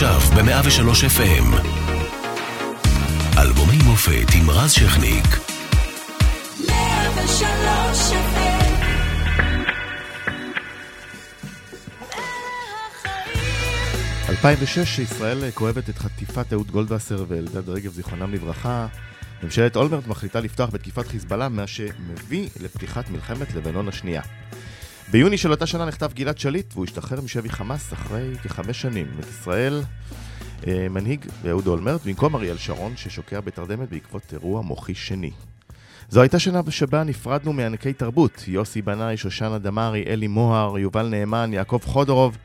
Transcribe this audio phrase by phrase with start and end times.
[0.00, 1.68] עכשיו ב-103 FM.
[3.38, 5.24] אלבומי מופת עם רז שכניק.
[6.68, 8.78] 103 FM
[14.28, 18.86] 2006, ישראל כואבת את חטיפת אהוד גולדווסר ואלדד רגב, זיכרונם לברכה.
[19.42, 24.22] ממשלת אולמרט מחליטה לפתוח בתקיפת חיזבאללה, מה שמביא לפתיחת מלחמת לבנון השנייה.
[25.10, 29.06] ביוני של אותה שנה נחטף גלעד שליט, והוא השתחרר משבי חמאס אחרי כחמש שנים.
[29.20, 29.82] את ישראל
[30.66, 35.30] אה, מנהיג אהוד אולמרט במקום אריאל שרון, ששוקע בתרדמת בעקבות אירוע מוחי שני.
[36.08, 41.50] זו הייתה שנה שבה נפרדנו מענקי תרבות, יוסי בנאי, שושנה דמארי, אלי מוהר, יובל נאמן,
[41.52, 42.36] יעקב חודורוב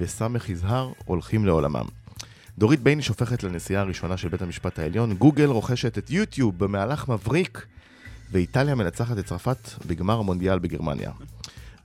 [0.00, 1.86] וסמך יזהר הולכים לעולמם.
[2.58, 7.66] דורית בייניש הופכת לנשיאה הראשונה של בית המשפט העליון, גוגל רוכשת את יוטיוב במהלך מבריק,
[8.32, 11.10] ואיטליה מנצחת את צרפת בגמר המונדיאל בגרמניה.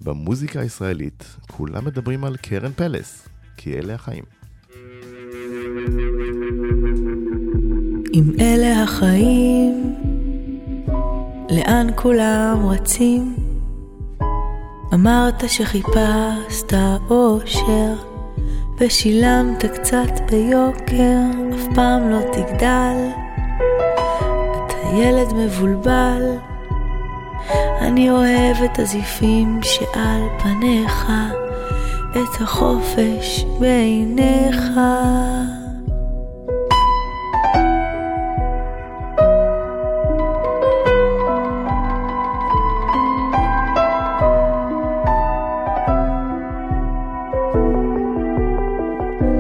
[0.01, 3.27] במוזיקה הישראלית כולם מדברים על קרן פלס,
[3.57, 4.23] כי אלה החיים.
[8.13, 9.95] אם אלה החיים,
[11.51, 13.35] לאן כולם רצים?
[14.93, 16.73] אמרת שחיפשת
[17.09, 17.93] אושר,
[18.79, 21.19] ושילמת קצת ביוקר,
[21.55, 22.97] אף פעם לא תגדל.
[24.65, 26.48] אתה ילד מבולבל,
[27.81, 31.11] אני אוהב את הזיפים שעל פניך,
[32.11, 34.79] את החופש בעיניך.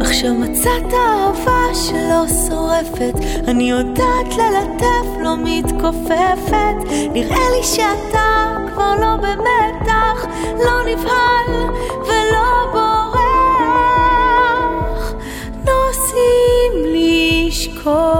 [0.01, 3.13] עכשיו מצאת אהבה שלא שורפת,
[3.47, 6.75] אני יודעת ללטף, לא מתכופפת,
[7.13, 10.25] נראה לי שאתה כבר לא במתח,
[10.65, 11.69] לא נבהל
[12.01, 13.83] ולא בורח,
[15.65, 18.18] נוסעים לשכוח.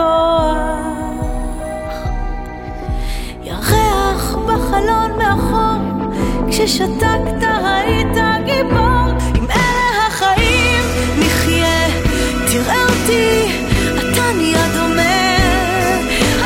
[0.00, 1.94] בכוח.
[3.42, 6.10] ירח בחלון מאחור,
[6.50, 9.10] כששתקת היית גיבור.
[9.38, 10.84] אם אלה החיים,
[11.18, 11.88] נחיה,
[12.46, 13.46] תראה אותי,
[13.98, 15.36] אתה נהיה דומה.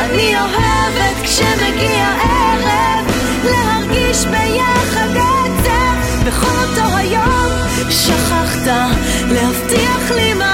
[0.00, 3.06] אני אוהבת כשמגיע ערב,
[3.44, 6.26] להרגיש ביחד עצב.
[6.26, 7.50] בכל אותו היום
[7.90, 8.66] שכחת
[9.30, 10.53] להבטיח לי מה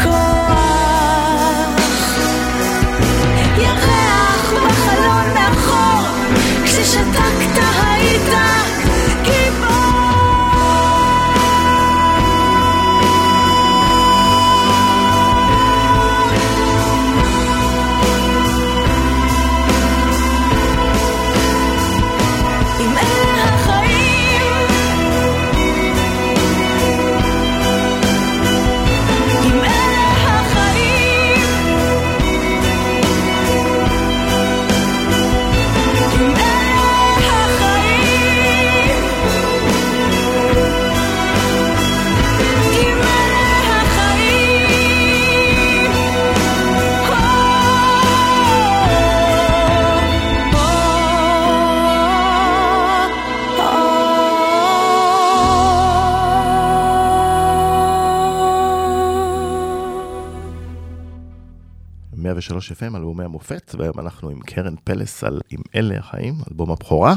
[62.69, 67.15] FM, אלבומי המופת, והיום אנחנו עם קרן פלס על "אם אלה החיים", אלבום הבכורה.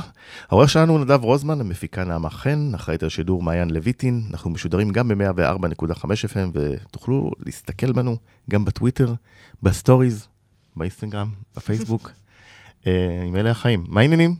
[0.48, 4.22] העורך שלנו הוא נדב רוזמן, המפיקה נעמה חן, אחראית על שידור מעיין לויטין.
[4.30, 8.16] אנחנו משודרים גם ב-104.5 FM, ותוכלו להסתכל בנו
[8.50, 9.14] גם בטוויטר,
[9.62, 10.28] ב stories,
[10.76, 12.10] באינסטגרם, בפייסבוק.
[12.86, 13.84] אה, אם אלה החיים.
[13.88, 14.34] מה העניינים?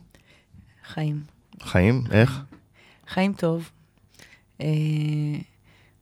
[0.87, 1.23] חיים.
[1.61, 2.03] חיים?
[2.11, 2.41] איך?
[3.07, 3.69] חיים טוב.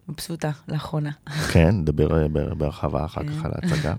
[0.10, 1.12] מבסוטה לאחרונה.
[1.52, 2.28] כן, נדבר אה,
[2.58, 3.46] בהרחבה אחר כך כן.
[3.46, 3.94] על ההצגה.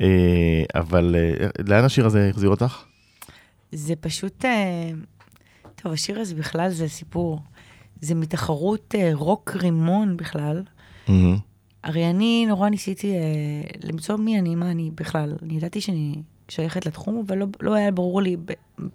[0.00, 2.84] אה, אבל אה, לאן השיר הזה החזיר אותך?
[3.72, 4.44] זה פשוט...
[5.76, 7.40] טוב, השיר הזה בכלל זה סיפור.
[8.00, 10.62] זה מתחרות רוק רימון בכלל.
[11.84, 13.12] הרי אני נורא ניסיתי
[13.84, 15.36] למצוא מי אני, מה אני בכלל.
[15.42, 16.22] אני ידעתי שאני
[16.54, 18.36] שייכת לתחום, אבל לא, לא היה ברור לי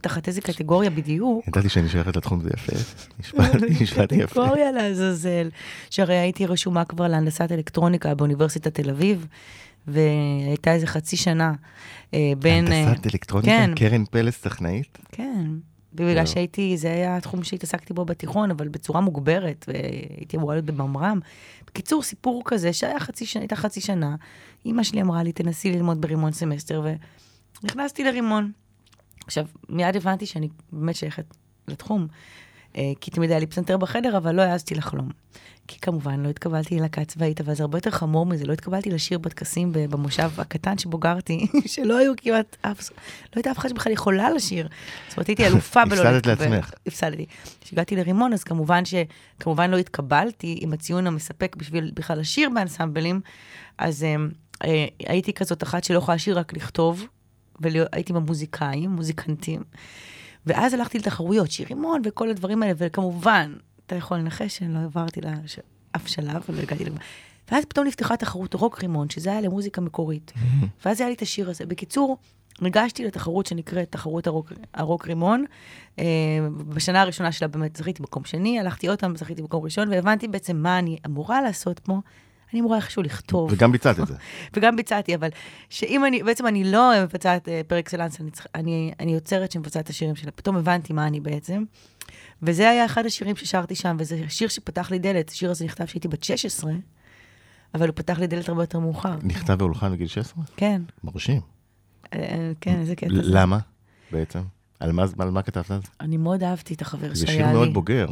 [0.01, 1.48] תחת איזה קטגוריה בדיוק.
[1.48, 2.71] ידעתי שאני שייכת לתחום, זה יפה.
[3.19, 3.44] נשמע-
[3.81, 4.42] נשמע לי יפה.
[4.42, 5.50] קטגוריה לעזאזל.
[5.89, 9.27] שהרי הייתי רשומה כבר להנדסת אלקטרוניקה באוניברסיטת תל אביב,
[9.88, 11.54] והייתה איזה חצי שנה
[12.13, 12.71] אה, בין...
[12.71, 13.71] אה, הנדסת אלקטרוניקה, כן.
[13.75, 14.98] קרן פלס טכנאית.
[15.12, 15.45] כן.
[15.94, 16.33] בגלל זהו.
[16.33, 21.19] שהייתי, זה היה התחום שהתעסקתי בו בתיכון, אבל בצורה מוגברת, והייתי אמורה להיות בממר"ם.
[21.68, 24.15] בקיצור, סיפור כזה שהיה חצי שנה, הייתה חצי שנה,
[24.65, 26.86] אימא שלי אמרה לי, תנסי ללמוד ברימון סמסטר,
[27.63, 28.51] ונכנסתי לרימון.
[29.25, 31.25] עכשיו, מיד הבנתי שאני באמת שייכת
[31.68, 32.07] לתחום,
[32.77, 35.09] אה, כי תמיד היה לי פסנתר בחדר, אבל לא העזתי לחלום.
[35.68, 39.19] כי כמובן לא התקבלתי ללהקה צבאית, אבל זה הרבה יותר חמור מזה, לא התקבלתי לשיר
[39.19, 42.95] בטקסים במושב הקטן שבו גרתי, שלא היו כמעט אף, לא
[43.36, 44.68] הייתה אף אחד שבכלל יכולה לשיר.
[45.07, 46.50] זאת אומרת, הייתי אלופה בלא הפסדת להתקבל.
[46.50, 46.71] לעצמך.
[46.88, 47.25] הפסדתי.
[47.62, 48.94] כשהגעתי לרימון, אז כמובן ש...
[49.39, 53.21] כמובן לא התקבלתי עם הציון המספק בשביל בכלל לשיר באנסמבלים,
[53.77, 54.15] אז אה,
[54.63, 57.07] אה, הייתי כזאת אחת שלא יכולה לשיר, רק לכתוב,
[57.59, 59.63] והייתי עם המוזיקאים, מוזיקנטים.
[60.45, 63.54] ואז הלכתי לתחרויות, שיר רימון וכל הדברים האלה, וכמובן,
[63.86, 66.98] אתה יכול לנחש שאני לא עברתי לאף שלב, ולא הגעתי לגמר.
[67.51, 70.33] ואז פתאום נפתחה תחרות רוק רימון, שזה היה למוזיקה מקורית.
[70.86, 71.65] ואז היה לי את השיר הזה.
[71.65, 72.18] בקיצור,
[72.62, 75.45] ניגשתי לתחרות שנקראת תחרות הרוק, הרוק רימון.
[76.00, 76.06] אה,
[76.68, 80.57] בשנה הראשונה שלה באמת זכיתי במקום שני, הלכתי עוד פעם, זכיתי במקום ראשון, והבנתי בעצם
[80.57, 82.00] מה אני אמורה לעשות פה.
[82.54, 83.50] אני אמורה איכשהו לכתוב.
[83.54, 84.14] וגם ביצעת את זה.
[84.54, 85.30] וגם ביצעתי, אבל
[85.70, 89.90] שאם אני, בעצם אני לא מבצעת אה, פר אקסלנס, אני, אני, אני יוצרת שמבצעת את
[89.90, 90.32] השירים שלה.
[90.32, 91.64] פתאום הבנתי מה אני בעצם.
[92.42, 95.30] וזה היה אחד השירים ששרתי שם, וזה שיר שפתח לי דלת.
[95.30, 96.72] השיר הזה נכתב כשהייתי בת 16,
[97.74, 99.16] אבל הוא פתח לי דלת הרבה יותר מאוחר.
[99.24, 100.44] נכתב והולחן בגיל 16?
[100.58, 101.42] כן, מרשים.
[102.14, 103.14] אה, כן, איזה קטע.
[103.14, 103.22] זה.
[103.24, 103.60] למה
[104.12, 104.42] בעצם?
[104.80, 105.82] על מה, על מה כתבת אז?
[106.02, 107.54] אני מאוד אהבתי את החבר זה שהיה שיר לי.
[107.54, 108.08] מאוד בוגר.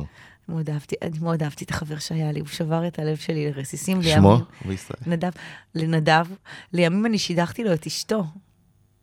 [0.50, 4.03] מאוד אהבתי, אני מאוד אהבתי את החבר שהיה לי, הוא שבר את הלב שלי לרסיסים.
[4.03, 4.31] שמו?
[4.31, 5.00] לימים- בישראל.
[5.07, 5.30] נדב,
[5.75, 6.25] לנדב,
[6.74, 8.24] לימים אני שידכתי לו את אשתו,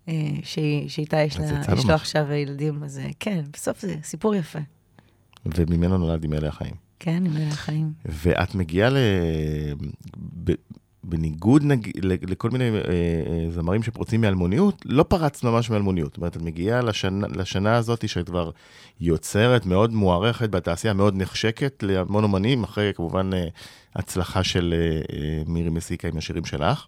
[0.09, 1.45] אה, שהיא- שאיתה יש לה,
[1.79, 1.95] יש לו.
[1.95, 4.59] עכשיו ילדים, אז אה, כן, בסוף זה סיפור יפה.
[5.47, 6.75] וממנו נולד עם אלה החיים.
[6.99, 7.93] כן, עם אלה החיים.
[8.05, 8.97] ואת מגיעה ל...
[10.45, 10.53] ב...
[11.05, 11.91] בניגוד נג...
[12.03, 16.11] לכל מיני אה, אה, זמרים שפורצים מאלמוניות, לא פרצת ממש מאלמוניות.
[16.11, 18.51] זאת אומרת, את מגיעה לשנה, לשנה הזאת שאת כבר
[19.01, 23.47] יוצרת, מאוד מוערכת בתעשייה, מאוד נחשקת להמון אומנים, אחרי כמובן אה,
[23.97, 26.87] הצלחה של אה, אה, מירי מסיקה עם השירים שלך.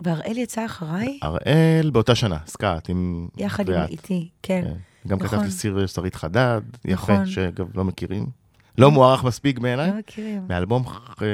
[0.00, 3.28] והראל יצא אחריי, הראל באותה שנה, סקאט, עם...
[3.36, 3.82] יחד עם.
[3.88, 4.62] איתי, כן.
[4.64, 4.74] כן.
[5.08, 5.38] גם נכון.
[5.38, 7.26] כתבת סיר שרית חדד, יפה, נכון.
[7.26, 8.43] שאגב לא מכירים.
[8.78, 10.42] לא מוערך מספיק בעיניי, לא מכירים.
[10.48, 10.84] מאלבום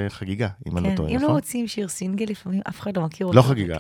[0.09, 1.35] חגיגה, אם אני לא כן, טועה, אם לא נכון?
[1.35, 3.37] רוצים שיר סינגל, לפעמים אף אחד לא מכיר אותו.
[3.37, 3.79] לא זה חגיגה.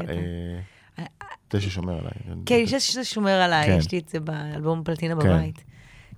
[0.99, 1.05] אה,
[1.53, 2.13] זה ששומר עליי.
[2.47, 3.77] כן, אני חושבת שזה שומר עליי, כן.
[3.79, 5.29] יש לי את זה באלבום פלטינה כן.
[5.29, 5.65] בבית.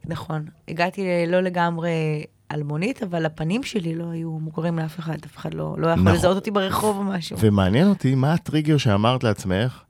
[0.05, 0.45] נכון.
[0.69, 5.75] הגעתי לא לגמרי אלמונית, אבל הפנים שלי לא היו מוכרים לאף אחד, אף אחד לא
[5.79, 6.15] לא יכול נכון.
[6.15, 7.37] לזהות אותי ברחוב או משהו.
[7.41, 9.83] ומעניין אותי, מה הטריגר שאמרת לעצמך,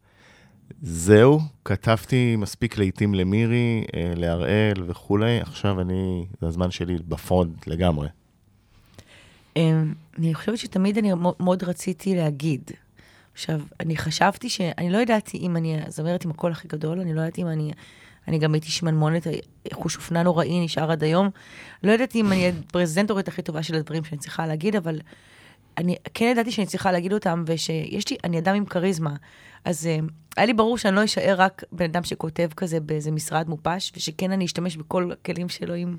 [0.82, 8.08] זהו, כתבתי מספיק לעיתים למירי, אה, להראל וכולי, עכשיו אני, זה הזמן שלי בפרונט לגמרי.
[9.56, 12.70] אמ, אני חושבת שתמיד אני מאוד רציתי להגיד.
[13.32, 14.60] עכשיו, אני חשבתי ש...
[14.60, 17.72] אני לא ידעתי אם אני הזמרת עם הקול הכי גדול, אני לא ידעתי אם אני...
[18.28, 19.26] אני גם הייתי שמנמונת,
[19.72, 21.30] חוש אופנה נוראי, נשאר עד היום.
[21.82, 25.00] לא ידעתי אם אני הפרזנטורית הכי טובה של הדברים שאני צריכה להגיד, אבל
[25.78, 29.16] אני כן ידעתי שאני צריכה להגיד אותם, ושיש לי, אני אדם עם כריזמה.
[29.64, 33.48] אז uh, היה לי ברור שאני לא אשאר רק בן אדם שכותב כזה באיזה משרד
[33.48, 35.98] מופש, ושכן אני אשתמש בכל הכלים שאלוהים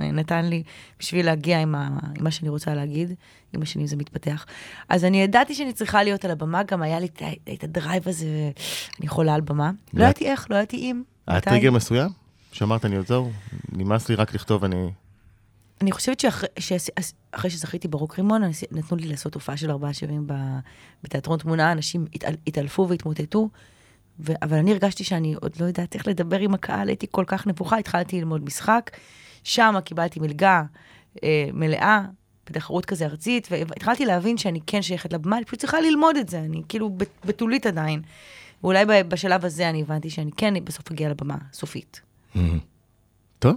[0.00, 0.62] אה, נתן לי
[0.98, 3.12] בשביל להגיע עם, ה, עם מה שאני רוצה להגיד,
[3.52, 4.46] עם השנים זה מתפתח.
[4.88, 7.06] אז אני ידעתי שאני צריכה להיות על הבמה, גם היה לי
[7.54, 8.26] את, ה drive הזה,
[8.98, 9.70] אני יכולה על במה.
[9.70, 9.72] לא
[10.04, 11.02] ואת- ידעתי איך, לא ידעתי אם.
[11.26, 11.40] היה.
[11.40, 12.10] טריגר מסוים?
[12.52, 13.30] שאמרת, אני עוד זהו,
[13.72, 14.90] נמאס לי רק לכתוב, אני...
[15.80, 20.26] אני חושבת שאחרי שעש- אחרי שזכיתי ברוק רימון, נתנו לי לעשות הופעה של ארבעה שירים
[21.04, 23.48] בתיאטרון תמונה, אנשים התעל- התעלפו והתמוטטו,
[24.20, 27.46] ו- אבל אני הרגשתי שאני עוד לא יודעת איך לדבר עם הקהל, הייתי כל כך
[27.46, 28.90] נבוכה, התחלתי ללמוד משחק,
[29.44, 30.62] שם קיבלתי מלגה
[31.24, 32.02] אה, מלאה,
[32.50, 36.38] בתחרות כזה ארצית, והתחלתי להבין שאני כן שייכת לבמה, אני פשוט צריכה ללמוד את זה,
[36.38, 38.02] אני כאילו בת- בתולית עדיין.
[38.62, 42.00] ואולי בשלב הזה אני הבנתי שאני כן בסוף אגיע לבמה, סופית.
[43.38, 43.54] טוב,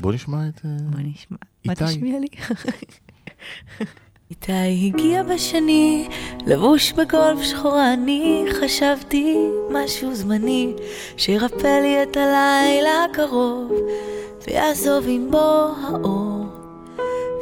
[0.00, 0.60] בוא נשמע את...
[0.64, 1.36] אה, מה נשמע?
[1.64, 1.84] מה איתי.
[1.84, 2.26] תשמיע לי?
[4.30, 6.08] איתי הגיע בשני,
[6.46, 9.36] לבוש בגולף שחורה, אני חשבתי
[9.70, 10.72] משהו זמני,
[11.16, 13.72] שירפא לי את הלילה הקרוב,
[14.46, 16.46] ויעזוב עם בוא האור,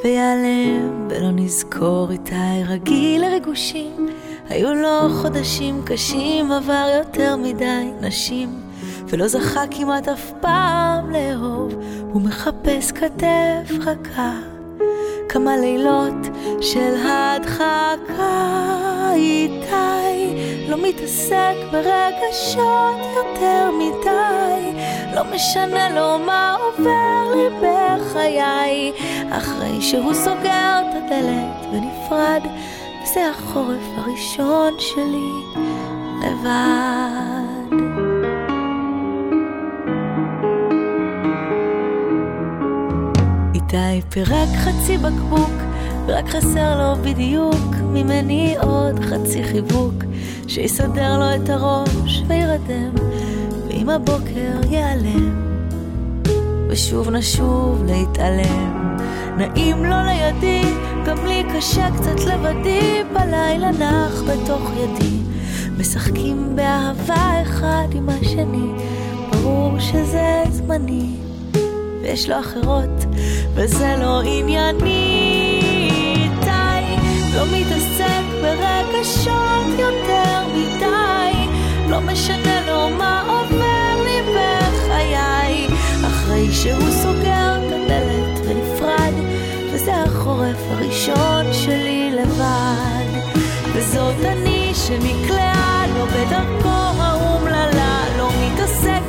[0.04, 4.08] ויעלם ולא נזכור איתי רגיל לריגושים,
[4.48, 8.60] היו לו חודשים קשים, עבר יותר מדי נשים,
[9.08, 11.74] ולא זכה כמעט אף פעם לאהוב,
[12.12, 14.32] הוא מחפש כתף רכה.
[15.28, 16.26] כמה לילות
[16.60, 18.34] של הדחקה
[19.14, 20.34] איתי
[20.68, 24.82] לא מתעסק ברגשות יותר מדי
[25.14, 28.92] לא משנה לו מה עובר לי בחיי,
[29.30, 32.42] אחרי שהוא סוגר את הדלת ונפרד,
[33.02, 35.58] וזה החורף הראשון שלי
[36.22, 37.47] לבד.
[43.72, 45.50] איתי פירק חצי בקבוק,
[46.06, 49.94] ורק חסר לו בדיוק ממני עוד חצי חיבוק,
[50.46, 52.90] שיסדר לו את הראש וירדם,
[53.68, 55.52] ועם הבוקר ייעלם,
[56.68, 58.96] ושוב נשוב להתעלם.
[59.36, 60.62] נעים לו לידי,
[61.06, 65.16] גם לי קשה קצת לבדי, בלילה נח בתוך ידי.
[65.78, 68.72] משחקים באהבה אחד עם השני,
[69.32, 71.27] ברור שזה זמני.
[72.08, 73.04] ויש לו אחרות,
[73.54, 75.60] וזה לא ענייני.
[76.16, 76.96] איתי
[77.34, 81.32] לא מתעסק ברגשות יותר מדי,
[81.88, 85.66] לא משנה לו מה עובר לי בחיי,
[86.06, 89.12] אחרי שהוא סוגר את הדלת ונפרד,
[89.72, 93.20] וזה החורף הראשון שלי לבד.
[93.74, 97.02] וזאת אני שנקלעה לו בדרכו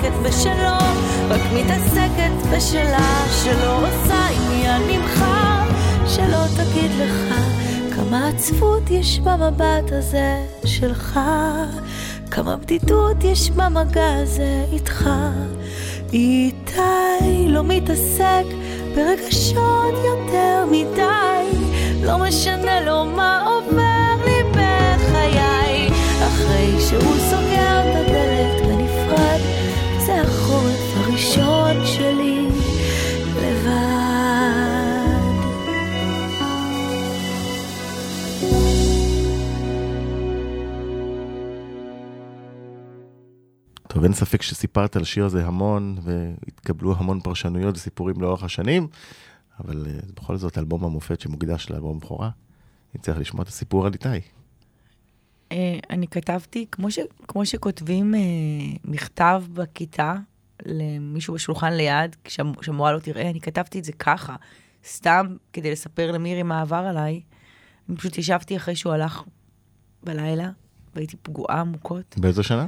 [0.10, 0.78] מתעסקת בשלו,
[1.30, 5.25] רק מתעסקת בשלה, שלא עושה עניין ממך,
[6.08, 7.36] שלא תגיד לך
[7.96, 11.20] כמה עצבות יש במבט הזה שלך,
[12.32, 15.10] כמה בדידות יש במגע הזה איתך.
[16.13, 18.46] איתי לא מתעסק
[18.96, 21.60] ברגשות יותר מדי,
[22.04, 25.89] לא משנה לו מה עובר לי בחיי,
[26.28, 27.49] אחרי שהוא סוגר
[31.39, 32.48] הראשון שלי
[33.36, 33.79] לבד.
[43.88, 48.88] טוב, אין ספק שסיפרת על השיר הזה המון, והתקבלו המון פרשנויות וסיפורים לאורך השנים,
[49.60, 52.29] אבל אה, בכל זאת אלבום המופת שמוקדש לאלבום בכורה.
[52.93, 54.08] אני צריך לשמוע את הסיפור על איתי.
[55.51, 58.19] אה, אני כתבתי, כמו, ש, כמו שכותבים אה,
[58.86, 60.15] מכתב בכיתה
[60.66, 64.36] למישהו בשולחן ליד, כשהמ- שהמורה לא תראה, אני כתבתי את זה ככה,
[64.88, 67.22] סתם כדי לספר למירי מה עבר עליי.
[67.89, 69.24] אני פשוט ישבתי אחרי שהוא הלך
[70.04, 70.50] בלילה,
[70.96, 72.16] והייתי פגועה עמוקות.
[72.18, 72.68] באיזו שנה?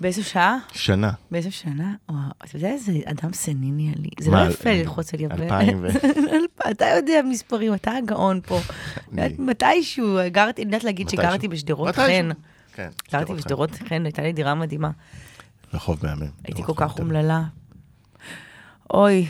[0.00, 0.56] באיזו שעה?
[0.72, 1.10] שנה.
[1.30, 1.94] באיזו שנה?
[2.08, 4.08] וואו, אתה יודע איזה אדם סניני אני.
[4.20, 5.40] זה מה, לא יפה ללחוץ על יבש.
[5.40, 5.88] אלפיים ו-
[6.70, 8.58] אתה יודע מספרים, אתה הגאון פה.
[9.38, 11.08] מתישהו, גרתי, אני יודעת להגיד.
[11.08, 11.96] שגרתי בשדרות.
[11.96, 12.28] חן.
[12.74, 12.88] כן.
[13.12, 14.90] גרתי בשדרות חן, הייתה לי דירה מדהימה.
[15.74, 16.26] רחוב מהמם.
[16.44, 16.98] הייתי רחוב כל כך.
[16.98, 17.42] אומללה.
[18.94, 19.26] אוי.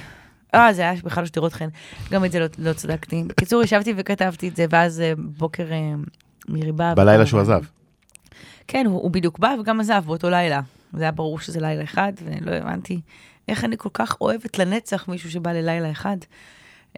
[0.55, 1.69] אה, זה היה בכלל לא שדרות חן.
[2.11, 3.25] גם את זה לא- לא צדקתי.
[3.26, 5.93] בקיצור, ישבתי וכתבתי את זה, ואז אה, בוקר אה,
[6.49, 6.95] מירי באה.
[6.95, 7.62] בלילה שהוא עזב.
[8.69, 10.61] כן, הוא, הוא בדיוק בא וגם עזב באותו לילה.
[10.93, 13.00] זה היה ברור שזה לילה אחד, ולא הבנתי
[13.49, 16.16] איך אני כל כך אוהבת לנצח מישהו שבא ללילה אחד.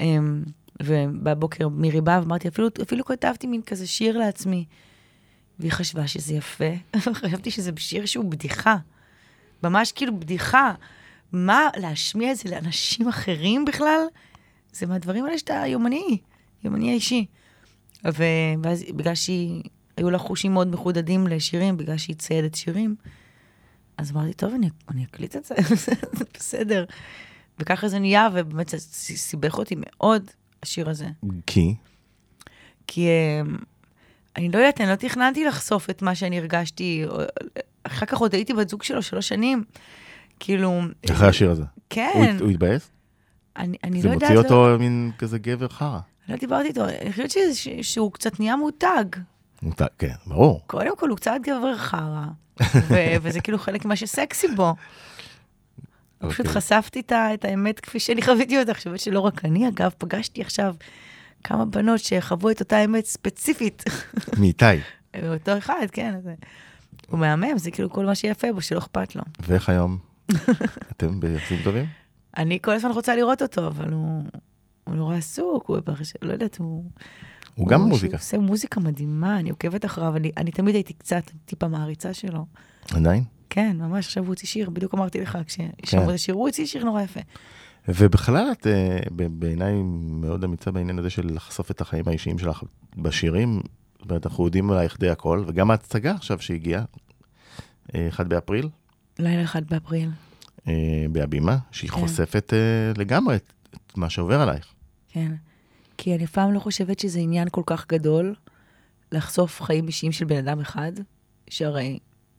[0.00, 0.42] אמ,
[0.82, 4.64] ובבוקר מירי באה ואמרתי, אפילו, אפילו כתבתי מין כזה שיר לעצמי.
[5.58, 6.64] והיא חשבה שזה יפה.
[7.22, 8.76] חשבתי שזה שיר שהוא בדיחה.
[9.62, 10.72] ממש כאילו בדיחה.
[11.32, 14.00] מה, להשמיע את זה לאנשים אחרים בכלל?
[14.72, 16.18] זה מהדברים האלה שאתה יומני,
[16.64, 17.26] יומני האישי.
[18.04, 18.24] ו-
[18.62, 19.62] ואז בגלל שהיא,
[19.96, 22.94] היו לה חושים מאוד מחודדים לשירים, בגלל שהיא ציידת שירים,
[23.96, 25.54] אז אמרתי, טוב, אני, אני אקליט את זה,
[26.34, 26.84] בסדר.
[27.58, 28.78] וככה זה נהיה, ובאמת זה
[29.16, 30.30] סיבך אותי מאוד,
[30.62, 31.06] השיר הזה.
[31.46, 31.74] כי?
[32.86, 33.56] כי אמ,
[34.36, 37.02] אני לא יודעת, אני לא תכננתי לחשוף את מה שאני הרגשתי.
[37.06, 37.20] או-
[37.84, 39.64] אחר כך עוד הייתי בת זוג שלו שלוש שנים.
[40.40, 40.80] כאילו...
[41.12, 41.64] אחרי השיר הזה.
[41.90, 42.10] כן.
[42.14, 42.90] הוא הת- הוא התבאס?
[43.56, 44.30] אני, אני זה לא יודעת...
[44.30, 45.98] מוציא לא- אותו מין כזה גבר חרא.
[46.28, 49.04] לא דיברתי איתו, אני חושבת ש- שהוא קצת נהיה מותג.
[49.62, 50.60] מותר- כן, ברור.
[50.66, 52.24] קודם כל, הוא קצת גבר חרא,
[52.74, 54.74] ו- וזה כאילו חלק ממה שסקסי בו.
[56.18, 56.52] פשוט אוקיי.
[56.60, 58.74] חשפתי את האמת כפי שאני חוויתי אותה.
[58.74, 60.74] חושבת שלא רק אני, אגב, פגשתי עכשיו
[61.44, 63.84] כמה בנות שחוו את אותה אמת ספציפית.
[64.38, 64.64] מאיתי.
[65.32, 66.14] אותו אחד, כן.
[67.10, 69.22] הוא מהמם, זה כאילו כל מה שיפה בו, שלא אכפת לו.
[69.46, 69.98] ואיך היום?
[70.92, 71.84] אתם ביחסים טובים?
[72.36, 74.22] אני כל הזמן רוצה לראות אותו, אבל הוא,
[74.84, 76.12] הוא נורא עסוק, הוא ברש...
[76.22, 76.84] לא יודעת, הוא...
[77.54, 78.16] הוא גם הוא מוזיקה.
[78.16, 82.46] עושה מוזיקה מדהימה, אני עוקבת אחריו, אני, אני תמיד הייתי קצת טיפה מעריצה שלו.
[82.94, 83.24] עדיין?
[83.50, 85.68] כן, ממש, עכשיו הוא הוציא שיר, בדיוק אמרתי לך, כן.
[85.82, 87.20] כששמעו את השיר, הוא הוציא שיר נורא יפה.
[87.88, 92.62] ובכלל את אה, בעיניי מאוד אמיצה בעניין הזה של לחשוף את החיים האישיים שלך
[92.96, 93.60] בשירים.
[93.98, 96.84] זאת אומרת, אנחנו יודעים עלייך די הכל, וגם ההצגה עכשיו שהגיעה,
[97.94, 98.68] אה, 1 באפריל,
[99.18, 100.10] לילה אחד באפריל.
[100.68, 102.00] אה, בהבימה, שהיא כן.
[102.00, 103.52] חושפת אה, לגמרי את
[103.86, 104.74] את מה שעובר עלייך.
[105.08, 105.32] כן.
[105.96, 108.34] כי אני פעם לא חושבת שזה עניין כל כך גדול
[109.12, 110.92] לחשוף חיים אישיים של בן אדם אחד,
[111.50, 111.98] שהרי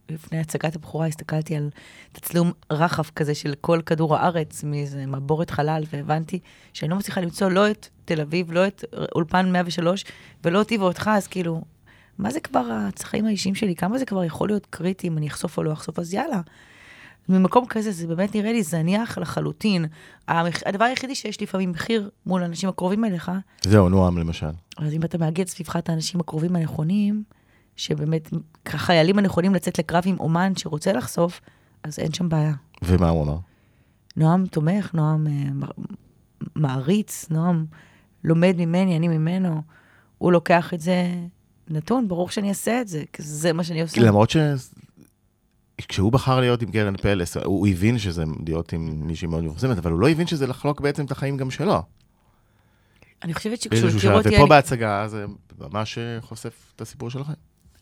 [0.10, 1.70] לפני הצגת הבכורה הסתכלתי על
[2.12, 6.40] תצלום רחב כזה של כל כדור הארץ, מאיזה מבורת חלל, והבנתי
[6.74, 8.84] שאני לא מצליחה למצוא לא את תל אביב, לא את
[9.16, 10.06] אולפן 103,
[10.44, 11.62] ולא אותי ואותך, אז כאילו,
[12.18, 13.76] מה זה כבר הצרכים האישיים שלי?
[13.76, 16.00] כמה זה כבר יכול להיות קריטי אם אני אחשוף או לא אחשוף?
[16.00, 16.42] אז יאללה.
[17.30, 19.86] ממקום כזה זה באמת נראה לי זניח לחלוטין.
[20.28, 23.32] הדבר היחידי שיש לפעמים מחיר מול האנשים הקרובים אליך,
[23.64, 24.50] זהו, נועם למשל.
[24.78, 27.24] אז אם אתה מאגד סביבך את האנשים הקרובים הנכונים,
[27.80, 28.30] שבאמת,
[28.66, 31.42] החיילים הנכונים לצאת לקרב עם אומן שרוצה לחשוף,
[31.84, 32.54] אז אין שם בעיה.
[32.82, 33.38] ומה הוא אמר?
[34.18, 35.68] נועם תומך, נועם אה,
[36.56, 37.66] מעריץ, נועם
[38.24, 39.62] לומד ממני, אני ממנו.
[40.18, 41.14] הוא לוקח את זה
[41.68, 44.02] נתון, ברור שאני אעשה את זה, כי זה מה שאני עושה.
[44.02, 44.38] למרות ש...
[45.88, 49.92] כשהוא בחר להיות עם קרן פלס, הוא, הבין שזה להיות עם מישהי מאוד מפורסמת, אבל
[49.92, 51.82] הוא לא הבין שזה לחלוק בעצם את החיים גם שלו.
[53.24, 54.50] אני חושבת שכשהוא הכיר אותי, ופה אני...
[54.50, 55.26] בהצגה זה
[55.60, 57.34] ממש אה, חושף את הסיפור שלכם.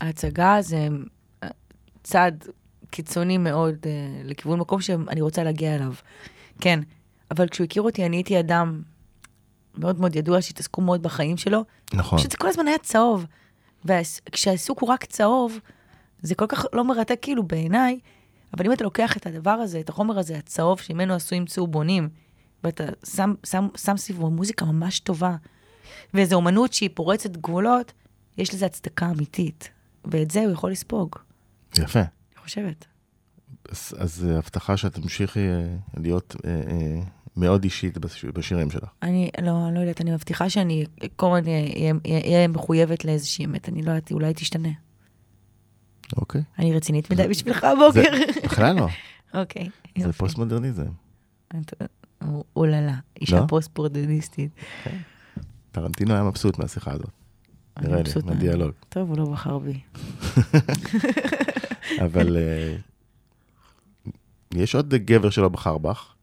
[0.01, 0.87] ההצגה זה
[1.43, 1.49] אה,
[2.03, 2.47] צעד
[2.89, 3.87] קיצוני מאוד uh,
[4.23, 5.93] לכיוון מקום שאני רוצה להגיע אליו.
[6.61, 6.79] כן,
[7.31, 8.81] אבל כשהוא הכיר אותי, אני הייתי אדם
[9.77, 11.63] מאוד מאוד ידוע שהתעסקו מאוד בחיים שלו.
[11.93, 12.19] נכון.
[12.19, 13.25] פשוט זה כל הזמן היה צהוב.
[13.85, 15.59] וכשהעיסוק הוא רק צהוב,
[16.21, 17.99] זה כל כך לא מרתק כאילו בעיניי,
[18.53, 22.09] אבל אם אתה לוקח את הדבר הזה, את החומר הזה, הצהוב, שממנו עשויים צהובונים,
[22.63, 25.35] ואתה שם, שם, שם סביבו מוזיקה ממש טובה,
[26.13, 27.93] ואיזו אומנות שהיא פורצת גבולות,
[28.37, 29.69] יש לזה הצדקה אמיתית.
[30.05, 31.15] ואת זה הוא יכול לספוג,
[31.77, 31.99] יפה.
[31.99, 32.07] אני
[32.43, 32.85] חושבת.
[33.71, 37.01] אז, אז אה, הבטחה שאת תמשיכי אה, להיות אה, אה,
[37.37, 38.89] מאוד אישית בש, בשירים שלך.
[39.03, 40.85] אני לא, לא יודעת, אני מבטיחה שאני
[41.15, 41.51] כל הזמן
[42.05, 44.69] אהיה- מחויבת לאיזושהי אמת, אני לא יודעת, אולי תשתנה.
[46.17, 46.41] אוקיי.
[46.59, 48.01] אני רצינית מדי בשבילך הבוקר.
[48.43, 48.87] בכלל לא,
[49.41, 50.17] אוקיי, זה יופי.
[50.17, 50.85] פוסט מודרניזם.
[51.49, 51.73] את-
[52.55, 53.45] אוללה, אישה לא?
[53.47, 54.51] פוסט-פורדניסטית.
[55.71, 57.09] טרנטינו היה מבסוט מהשיחה הזאת,
[57.81, 58.71] נראה לי, מהדיאלוג.
[58.89, 59.79] טוב, הוא לא בחר בי.
[62.05, 62.75] אבל אה,
[64.53, 66.13] יש עוד גבר שלא בחר בך.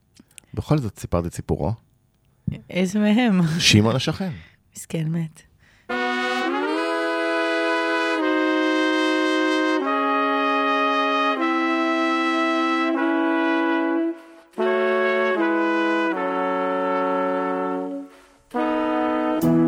[0.54, 1.72] בכל זאת סיפרת את סיפורו.
[2.70, 3.40] איזה מהם?
[3.58, 4.30] שמעון השכן.
[4.76, 5.42] מסכן מת.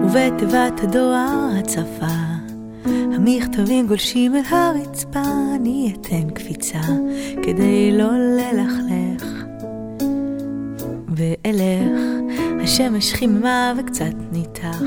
[0.07, 2.07] ובתיבת הדואר הצפה,
[2.85, 5.23] המכתבים גולשים אל הרצפה,
[5.55, 6.81] אני אתן קפיצה
[7.43, 9.27] כדי לא ללכלך.
[11.09, 12.01] ואלך,
[12.63, 14.83] השמש חיממה וקצת ניתח,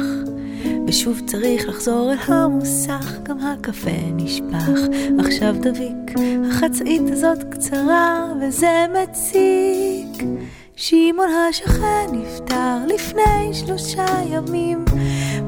[0.87, 4.79] ושוב צריך לחזור אל המוסך, גם הקפה נשפך,
[5.19, 10.23] עכשיו דביק, החצאית הזאת קצרה, וזה מציק.
[10.81, 14.85] שמעון השכן נפטר לפני שלושה ימים,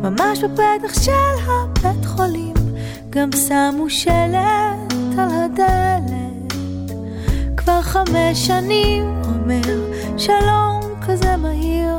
[0.01, 1.11] ממש בפתח של
[1.47, 2.53] הבית חולים,
[3.09, 6.53] גם שמו שלט על הדלת.
[7.57, 9.87] כבר חמש שנים אומר
[10.17, 11.97] שלום כזה מהיר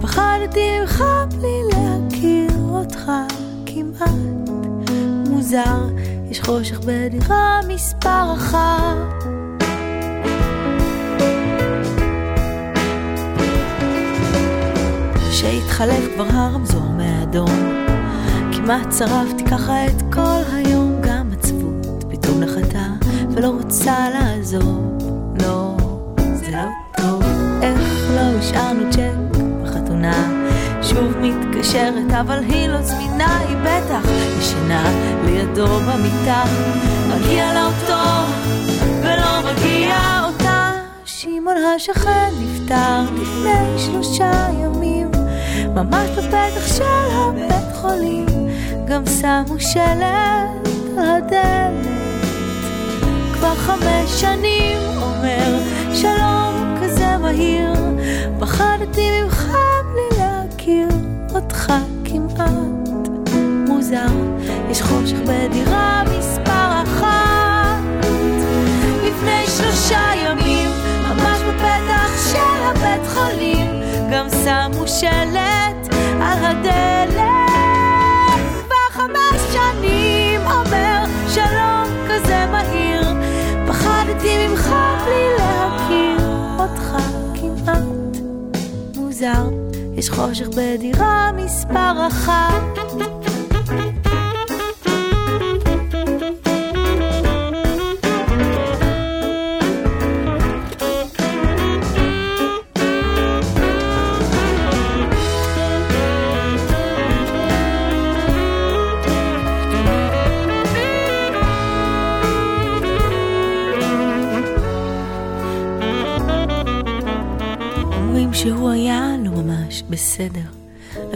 [0.00, 1.04] פחדתי ממך
[1.38, 3.12] בלי להכיר אותך
[3.66, 4.48] כמעט
[5.28, 5.88] מוזר
[6.30, 9.33] יש חושך בדירה מספר אחת
[15.34, 17.84] שהתחלף כבר הרמזור מאדום
[18.52, 22.86] כמעט שרפתי ככה את כל היום גם עצבות פתאום נחתה
[23.30, 24.94] ולא רוצה לעזוב
[25.42, 25.76] לא,
[26.34, 26.62] זה לא
[26.96, 27.22] טוב.
[27.62, 30.32] איך לא השארנו צ'ק בחתונה?
[30.82, 34.84] שוב מתקשרת אבל היא לא זמינה היא בטח ישנה
[35.24, 36.44] לידו במיטה.
[37.08, 38.32] מגיע לה אותו
[39.00, 40.72] ולא מגיע אותה.
[41.04, 45.03] שמעון השכן נפטר לפני שלושה ימים
[45.74, 48.26] ממש בפתח של הבית חולים
[48.84, 51.86] גם שמו שלט על הדלת.
[53.32, 55.58] כבר חמש שנים אומר
[55.94, 57.72] שלום כזה מהיר
[58.40, 59.48] פחדתי ממך
[59.92, 60.88] בלי להכיר
[61.34, 61.72] אותך
[62.04, 62.88] כמעט
[63.68, 64.06] מוזר.
[64.70, 65.93] יש חושך בדירה
[74.94, 77.14] שמו שלט על הדלת.
[78.64, 83.02] כבר חמש שנים אומר שלום כזה מהיר
[83.66, 86.28] פחדתי ממך בלי להכיר
[86.58, 86.96] אותך
[87.34, 88.16] כמעט
[88.96, 89.48] מוזר.
[89.96, 92.62] יש חושך בדירה מספר אחת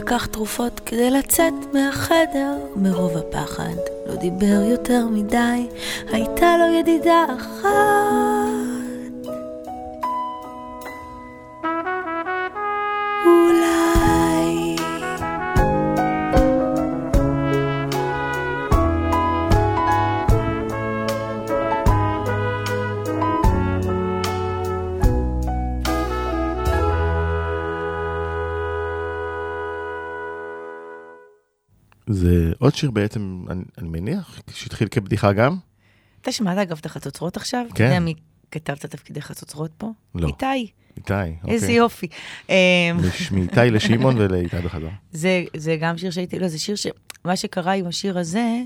[0.09, 5.67] לקח תרופות כדי לצאת מהחדר, מרוב הפחד לא דיבר יותר מדי,
[6.11, 8.28] הייתה לו ידידה אחת.
[32.09, 35.57] זה עוד שיר בעצם, אני, אני מניח, שהתחיל כבדיחה גם?
[36.21, 37.65] אתה שמעת אגב את החצוצרות עכשיו?
[37.69, 37.73] כן.
[37.73, 38.13] אתה יודע מי
[38.51, 39.91] כתב את התפקידי חצוצרות פה?
[40.15, 40.27] לא.
[40.27, 40.71] איתי.
[40.97, 41.35] איתי, אוקיי.
[41.47, 42.07] איזה יופי.
[42.49, 42.55] אמ,
[43.31, 44.89] מאיתי לשמעון ולאיתי בחזרה.
[45.11, 46.87] זה, זה גם שיר שהייתי, לא, זה שיר ש...
[47.25, 48.61] מה שקרה עם השיר הזה,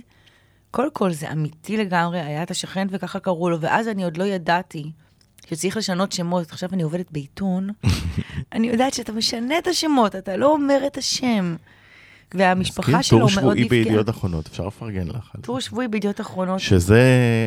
[0.72, 4.24] קודם כל זה אמיתי לגמרי, היה את השכן וככה קראו לו, ואז אני עוד לא
[4.24, 4.92] ידעתי
[5.46, 6.52] שצריך לשנות שמות.
[6.52, 7.70] עכשיו אני עובדת בעיתון,
[8.54, 11.56] אני יודעת שאתה משנה את השמות, אתה לא אומר את השם.
[12.34, 13.84] והמשפחה כן, שלו טור מאוד שבועי נפגעה.
[13.84, 15.32] בידיעות אחרונות, אפשר לפרגן לך.
[15.42, 16.60] טור שבועי בידיעות אחרונות.
[16.60, 17.02] שזה,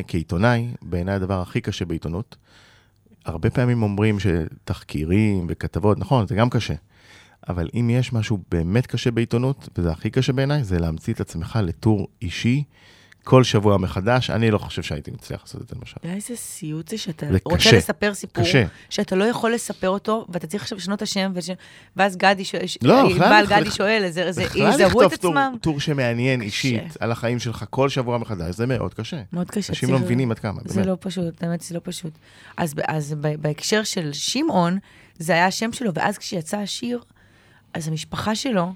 [0.08, 2.36] כעיתונאי, בעיניי הדבר הכי קשה בעיתונות.
[3.24, 6.74] הרבה פעמים אומרים שתחקירים וכתבות, נכון, זה גם קשה.
[7.48, 11.58] אבל אם יש משהו באמת קשה בעיתונות, וזה הכי קשה בעיניי, זה להמציא את עצמך
[11.62, 12.64] לטור אישי
[13.26, 14.30] כל שבוע מחדש.
[14.30, 15.96] אני לא חושב שהייתי מצליח לעשות את זה למשל.
[16.04, 17.76] איזה סיוט זה שאתה זה רוצה קשה.
[17.76, 18.64] לספר סיפור, קשה.
[18.90, 21.50] שאתה לא יכול לספר אותו, ואתה צריך עכשיו לשנות את השם, וש...
[21.96, 25.16] ואז גדי שואל, לא, בכלל, בעל בכלל, גדי שואל, זה, זה, בכלל יזהו את לכתוב
[25.16, 25.54] טור- עצמם.
[25.60, 26.46] טור שמעניין קשה.
[26.46, 29.22] אישית על החיים שלך כל שבוע מחדש, זה מאוד קשה.
[29.32, 29.72] מאוד קשה.
[29.72, 30.86] אנשים לא מבינים עד כמה, זה באמת.
[30.86, 32.12] לא פשוט, האמת זה לא פשוט.
[32.56, 34.78] אז, אז בהקשר של שמעון,
[35.18, 37.00] זה היה השם שלו, ואז כשיצא השיר,
[37.74, 38.72] אז המשפחה שלו,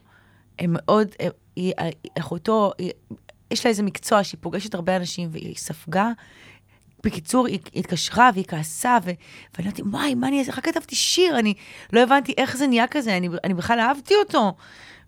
[0.58, 1.72] הם מאוד, הם- היא,
[2.18, 2.90] אחותו, היא,
[3.50, 6.08] יש לה איזה מקצוע שהיא פוגשת הרבה אנשים, והיא ספגה.
[7.04, 9.10] בקיצור, היא התקשרה והיא כעסה, ו...
[9.54, 10.52] ואני אמרתי, וואי, מה אני אעשה?
[10.52, 11.54] רק כתבתי שיר, אני
[11.92, 14.52] לא הבנתי איך זה נהיה כזה, אני, אני בכלל אהבתי אותו.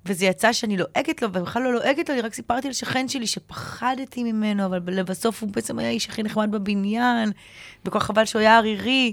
[0.07, 3.27] וזה יצא שאני לועגת לו, ובכלל לא לועגת לו, אני רק סיפרתי על שכן שלי
[3.27, 7.33] שפחדתי ממנו, אבל לבסוף הוא בעצם היה האיש הכי נחמד בבניין,
[7.85, 9.13] וכל חבל שהוא היה ערירי.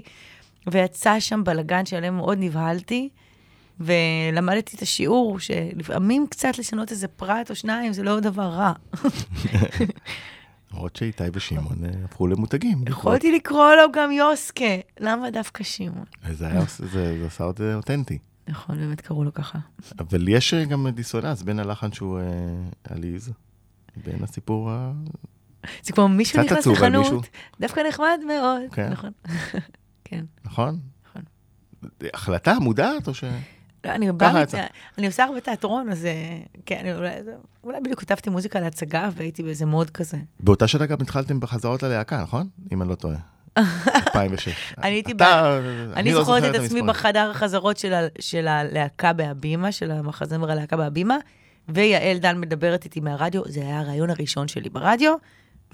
[0.66, 3.08] ויצא שם בלגן שעליהם מאוד נבהלתי,
[3.80, 8.72] ולמדתי את השיעור, שלפעמים קצת לשנות איזה פרט או שניים, זה לא דבר רע.
[10.72, 12.84] למרות שאיתי ושמעון אה, הפכו למותגים.
[12.88, 14.64] יכולתי לקרוא לו גם יוסקה,
[15.00, 16.04] למה דווקא שמעון?
[16.32, 18.18] זה עושה- זה עשה עוד אה, אותנטי.
[18.48, 19.58] נכון, באמת קראו לו ככה.
[19.98, 22.24] אבל יש אה, גם דיסוננס בין הלחן שהוא אה,
[22.94, 23.32] עליז,
[24.04, 24.92] בין הסיפור ה...
[25.82, 26.66] זה כמו מישהו נכנס.
[26.66, 27.26] לחנות,
[27.60, 28.60] דווקא נחמד מאוד.
[28.72, 28.90] כן.
[28.90, 29.10] נכון.
[30.04, 30.24] כן.
[30.44, 30.78] נכון?
[31.08, 31.22] נכון.
[32.14, 33.24] החלטה מודעת או ש...
[33.84, 34.66] לא, אני ככה באה,
[34.98, 37.10] אני עושה הרבה תיאטרון, אז אה, כן, אולי,
[37.64, 40.16] אולי בדיוק כתבתי מוזיקה להצגה והייתי באיזה מוד כזה.
[40.40, 42.48] באותה שנה גם התחלתם בחזרות ללהקה, נכון?
[42.72, 43.16] אם אני לא טועה.
[43.58, 44.48] 2006.
[44.78, 45.58] אני הייתי אתה-
[45.96, 46.82] אני לא זוכרת זוכר את עצמי.
[46.82, 47.80] בחדר החזרות
[48.20, 51.16] של הלהקה בהבימה, של המחזמר הלהקה בהבימה,
[51.68, 55.14] ויעל דן מדברת איתי מהרדיו, זה היה הרעיון הראשון שלי ברדיו,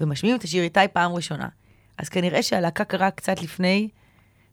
[0.01, 1.47] ומשמיעים את השיר איתי פעם ראשונה.
[1.97, 3.89] אז כנראה שהלהקה קרה קצת לפני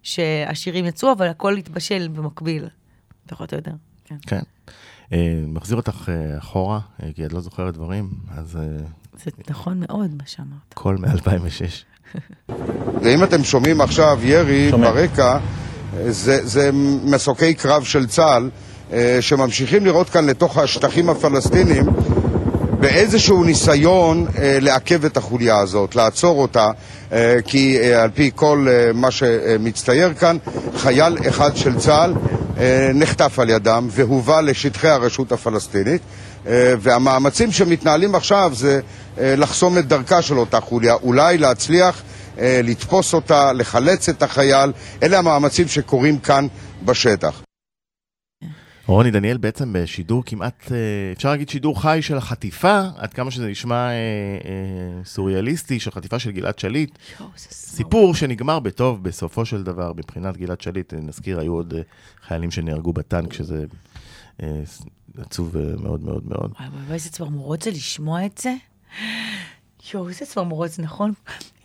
[0.03, 2.69] שהשירים יצאו, אבל הכל התבשל במקביל.
[3.27, 3.71] פחות או יותר,
[4.05, 4.17] כן.
[4.27, 4.41] כן.
[5.13, 8.63] אה, מחזיר אותך אה, אחורה, אה, כי את לא זוכרת דברים, אז אה,
[9.25, 10.75] זה נכון מאוד מה שאמרת.
[10.75, 12.53] קול מ-2006.
[13.03, 15.39] ואם אתם שומעים עכשיו ירי ברקע,
[16.09, 16.71] זה, זה
[17.05, 18.51] מסוקי קרב של צה"ל
[18.93, 21.85] אה, שממשיכים לראות כאן לתוך השטחים הפלסטינים
[22.81, 26.71] באיזשהו ניסיון אה, לעכב את החוליה הזאת, לעצור אותה,
[27.13, 30.37] אה, כי אה, על פי כל אה, מה שמצטייר כאן,
[30.77, 32.15] חייל אחד של צה"ל
[32.95, 36.03] נחטף על ידם והובא לשטחי הרשות הפלסטינית.
[36.47, 38.81] אה, והמאמצים שמתנהלים עכשיו זה
[39.19, 42.03] אה, לחסום את דרכה של אותה חוליה, אולי להצליח
[42.39, 44.73] אה, לתפוס אותה, לחלץ את החייל.
[45.03, 46.47] אלה המאמצים שקורים כאן
[46.85, 47.44] בשטח.
[48.87, 50.77] רוני דניאל בעצם בשידור כמעט, אה,
[51.13, 56.19] אפשר להגיד שידור חי של החטיפה, עד כמה שזה נשמע אה, אה, סוריאליסטי, של חטיפה
[56.19, 56.99] של גלעד שליט.
[57.51, 61.81] סיפור שנגמר בטוב בסופו של דבר, מבחינת גלעד שליט, אה, נזכיר, היו עוד אה,
[62.27, 63.65] חיילים שנהרגו בטנק, שזה
[64.43, 64.63] אה,
[65.19, 66.53] עצוב אה, מאוד מאוד מאוד.
[66.61, 68.55] וואי וואי, איזה צמרמורות זה לשמוע את זה.
[69.93, 71.13] יואו, איזה צמרמורות זה, נכון?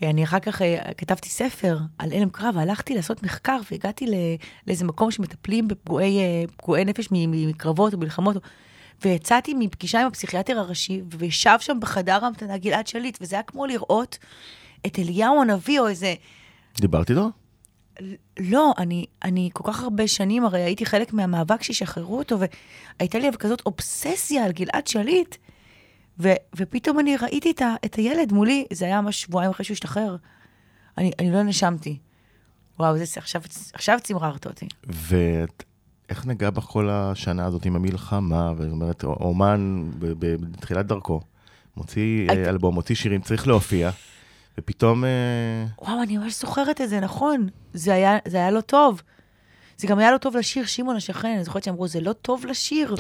[0.01, 4.05] אני אחר כך אה, כתבתי ספר על הלם קרב, והלכתי לעשות מחקר, והגעתי
[4.67, 6.19] לאיזה מקום שמטפלים בפגועי
[6.77, 8.35] אה, נפש מקרבות או מלחמות.
[9.05, 14.17] ויצאתי מפגישה עם הפסיכיאטר הראשי, וישב שם בחדר ההמתנה גלעד שליט, וזה היה כמו לראות
[14.85, 16.13] את אליהו הנביא או איזה...
[16.79, 17.29] דיברתי איתו?
[18.39, 22.37] לא, אני, אני כל כך הרבה שנים, הרי הייתי חלק מהמאבק שישחררו אותו,
[22.99, 25.35] והייתה לי כזאת אובססיה על גלעד שליט,
[26.19, 29.73] ו, ופתאום אני ראיתי את, ה, את הילד מולי, זה היה ממש שבועיים אחרי שהוא
[29.75, 30.15] השתחרר.
[30.97, 31.97] אני, אני לא נשמתי.
[32.79, 33.41] וואו, זה, עכשיו,
[33.73, 34.67] עכשיו צמררת אותי.
[36.09, 41.21] איך נגע בך כל השנה הזאת עם המלחמה, זאת אומרת, אומן בתחילת דרכו,
[41.77, 43.89] מוציא היית- אה, אלבום, מוציא שירים, צריך להופיע,
[44.57, 45.05] ופתאום...
[45.05, 45.09] אה,
[45.81, 47.47] וואו, אני ממש זוכרת את זה, נכון.
[47.73, 49.01] זה היה, זה היה לא טוב.
[49.77, 52.95] זה גם היה לא טוב לשיר שמעון השכן, אני זוכרת שאמרו, זה לא טוב לשיר.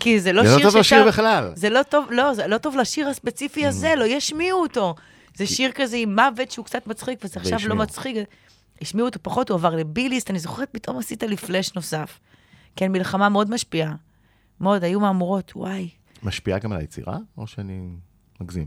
[0.00, 1.52] כי זה לא זה שיר לא טוב לשיר בכלל.
[1.54, 4.94] זה לא טוב, לא, זה לא טוב לשיר הספציפי הזה, לא ישמיעו אותו.
[5.34, 7.74] זה שיר כזה עם מוות שהוא קצת מצחיק, וזה עכשיו לא.
[7.76, 8.16] מצחיק.
[8.82, 12.18] השמיעו אותו פחות, הוא עבר לביליסט, אני זוכרת, פתאום עשית לי פלאש נוסף.
[12.76, 13.94] כן, מלחמה מאוד משפיעה.
[14.60, 15.88] מאוד, היו מהמורות, וואי.
[16.22, 17.88] משפיעה גם על היצירה, או שאני
[18.40, 18.66] מגזים?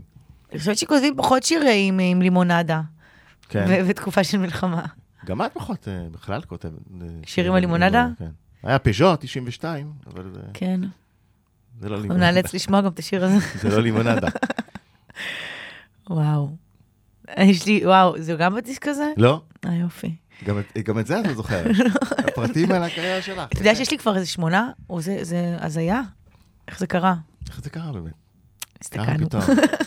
[0.52, 2.80] אני חושבת שכותבים פחות שירים עם לימונדה,
[3.48, 3.84] כן.
[3.88, 4.84] בתקופה של מלחמה.
[5.26, 6.72] גם את פחות אה, בכלל כותבת.
[7.02, 8.06] אה, שירים על לימונדה?
[8.18, 8.30] כן.
[8.62, 10.80] היה פיז'ו 92, אבל זה- כן.
[11.80, 12.30] זה לא לימונדה.
[12.32, 13.36] נאלץ לשמוע גם את השיר הזה.
[13.60, 14.28] זה לא לימונדה.
[16.10, 16.56] וואו.
[17.38, 19.12] יש לי, וואו, זה גם בדיסק הזה?
[19.16, 19.42] לא?
[19.66, 20.14] אה, יופי.
[20.44, 21.76] גם את- גם את זה את לא זוכרת.
[22.28, 23.38] הפרטים על הקריירה שלך.
[23.52, 24.70] אתה יודע שיש לי כבר איזה שמונה?
[24.90, 26.00] או זה, זה הזיה?
[26.68, 27.14] איך זה קרה?
[27.48, 28.12] איך זה קרה באמת?
[28.80, 29.26] הסתכלנו.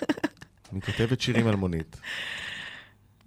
[0.73, 1.99] אני כותבת שירים על מונית.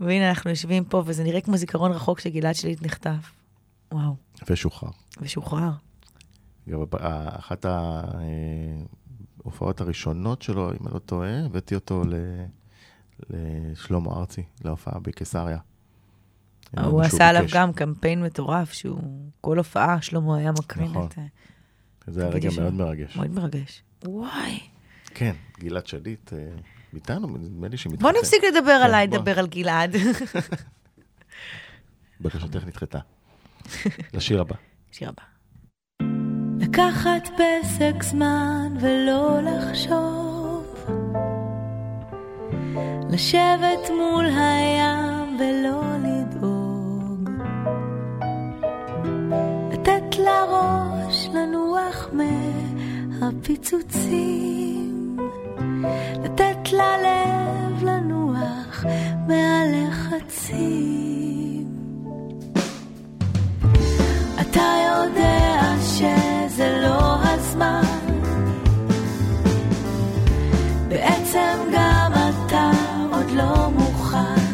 [0.00, 3.30] והנה, אנחנו יושבים פה, וזה נראה כמו זיכרון רחוק שגלעד שליט נחטף.
[3.92, 4.16] וואו,
[4.50, 4.90] ושוחרר.
[5.20, 5.70] ושוחרר.
[6.70, 7.66] גם הפ- ה- אחת
[9.44, 12.44] ההופעות הראשונות שלו, אם אני לא טועה, הבאתי אותו ל-
[13.30, 15.58] לשלמה ארצי, להופעה בקיסריה.
[16.76, 17.44] הוא שהוא עשה עליו.
[17.52, 19.00] גם קמפיין מטורף, שהוא,
[19.40, 21.06] כל הופעה, שלמה היה מקרין נכון.
[21.06, 21.22] את זה.
[22.06, 23.16] זה היה רגע מאוד מרגש.
[23.16, 23.82] מאוד מרגש.
[24.04, 24.60] וואי.
[25.14, 26.38] כן, גלעד שליט, אה,
[26.94, 28.02] איתנו, נדמה לי שמתחתן.
[28.02, 29.06] בוא נפסיק לדבר כן, עליי.
[29.06, 29.96] נדבר על גלעד.
[32.20, 32.98] בקשתך נדחתה.
[34.12, 34.54] לשיר הבא.
[34.92, 35.22] שיר הבא.
[36.60, 40.64] לקחת פסק זמן ולא לחשוב.
[43.10, 47.30] לשבת מול הים ולא לדאוג.
[49.72, 52.08] לתת לראש לנוח
[53.20, 55.16] מהפיצוצים.
[56.24, 58.84] לתת ללב לנוח
[59.28, 60.80] מהלחצים.
[64.40, 64.99] אתה יודע
[66.82, 67.82] לא הזמן.
[70.88, 72.70] בעצם גם אתה
[73.12, 74.46] עוד לא מוכן.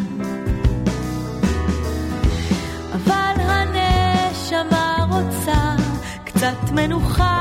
[2.94, 5.76] אבל הנשמה רוצה
[6.24, 7.40] קצת מנוחה.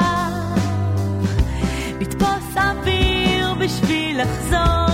[1.99, 4.84] לתפוס אוויר בשביל לחזור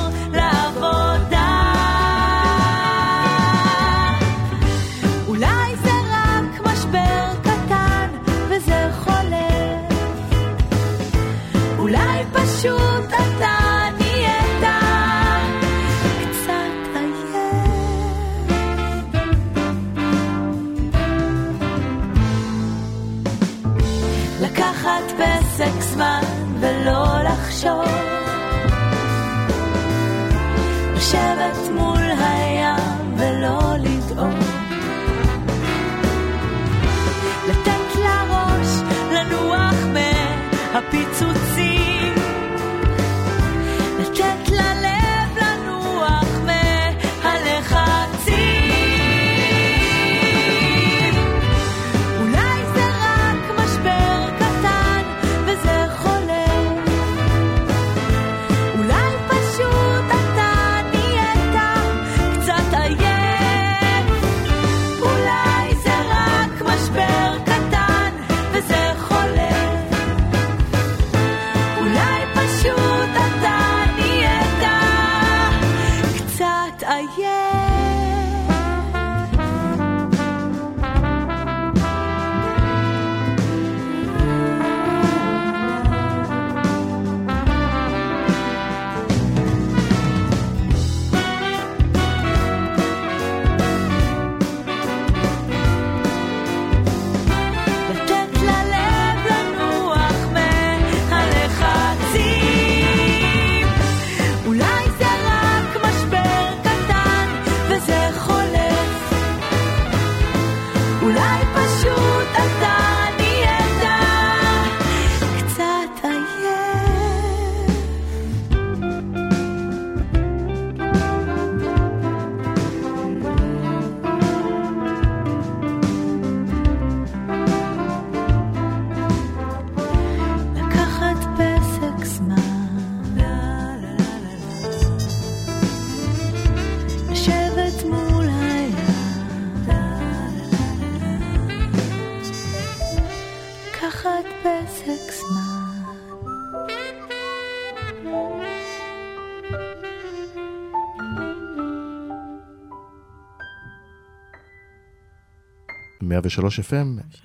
[156.11, 156.73] 103 FM,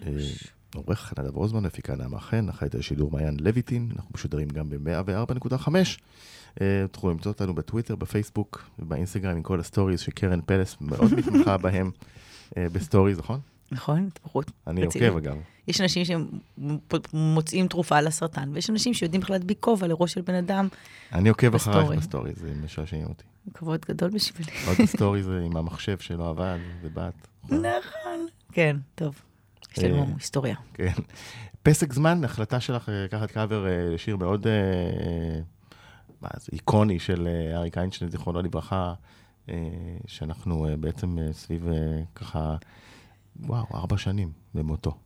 [0.06, 0.12] אה,
[0.74, 5.68] עורך נדב רוזמן, מפיקה נעמה חן, אחראית השידור מעיין לויטין, אנחנו משודרים גם ב-104.5.
[6.60, 11.56] אה, תוכלו למצוא אותנו בטוויטר, בפייסבוק ובאינסטגרם עם כל ה stories שקרן פלס מאוד מתמחה
[11.62, 11.90] בהם
[12.56, 13.40] אה, ב stories, נכון?
[13.72, 14.08] נכון?
[14.12, 14.50] התמחות.
[14.66, 14.84] אני.
[14.84, 15.36] עוקב אגב.
[15.68, 20.68] יש אנשים שמוצאים תרופה לסרטן, ויש אנשים שיודעים איך להדביק כובע לראש של בן אדם.
[21.12, 21.96] אני עוקב אחרייך ב story.
[21.96, 23.24] ב stories, זה משעשעים אותי.
[23.54, 24.52] כבוד גדול בשבילי.
[24.66, 27.28] עוד ב stories אה, עם המחשב שלא עבד, ובת.
[27.44, 28.26] נכון.
[28.56, 29.22] כן, טוב.
[29.72, 30.56] יש לנו אה, היסטוריה.
[30.74, 30.92] כן.
[31.62, 34.46] פסק זמן, החלטה שלך אה, לקחת קאבר אה, לשיר מאוד
[36.20, 38.94] מה זה, איקוני של אריק איינשטיין, זיכרונו לברכה,
[40.06, 41.68] שאנחנו בעצם סביב
[42.14, 42.56] ככה,
[43.40, 44.96] וואו, ארבע שנים במותו.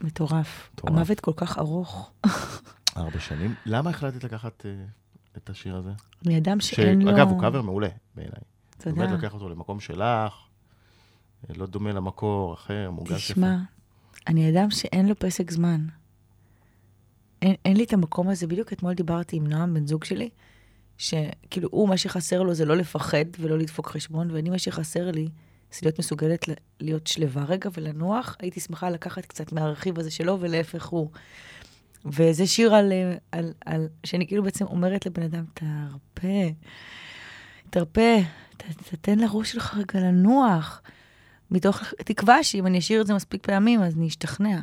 [0.00, 0.70] מטורף.
[0.74, 0.92] מטורף.
[0.92, 2.12] המוות כל כך ארוך.
[2.96, 3.54] ארבע שנים.
[3.66, 4.66] למה החלטת לקחת
[5.36, 5.90] את השיר הזה?
[6.26, 7.10] מאדם שאין לו...
[7.10, 8.42] שאגב, הוא קאבר מעולה בעיניי.
[8.78, 8.96] תודה.
[8.96, 10.32] באמת לוקח אותו למקום שלך,
[11.48, 13.32] לא דומה למקור אחר, מוגש יפה.
[13.32, 13.56] תשמע,
[14.26, 15.86] אני אדם שאין לו פסק זמן.
[17.42, 18.46] אין, אין לי את המקום הזה.
[18.46, 20.28] בדיוק אתמול דיברתי עם נועם, בן זוג שלי,
[20.98, 25.28] שכאילו, הוא, מה שחסר לו זה לא לפחד ולא לדפוק חשבון, ואני, מה שחסר לי
[25.72, 26.44] זה להיות מסוגלת
[26.80, 28.36] להיות שלווה רגע ולנוח.
[28.38, 31.10] הייתי שמחה לקחת קצת מהרכיב הזה שלו, ולהפך הוא.
[32.04, 32.92] וזה שיר על,
[33.32, 36.50] על, על, שאני כאילו בעצם אומרת לבן אדם, תרפה,
[37.70, 38.18] תרפה,
[38.56, 40.82] ת, תתן לראש שלך רגע לנוח.
[41.52, 44.60] מתוך תקווה שאם אני אשאיר את זה מספיק פעמים, אז אני אשתכנע.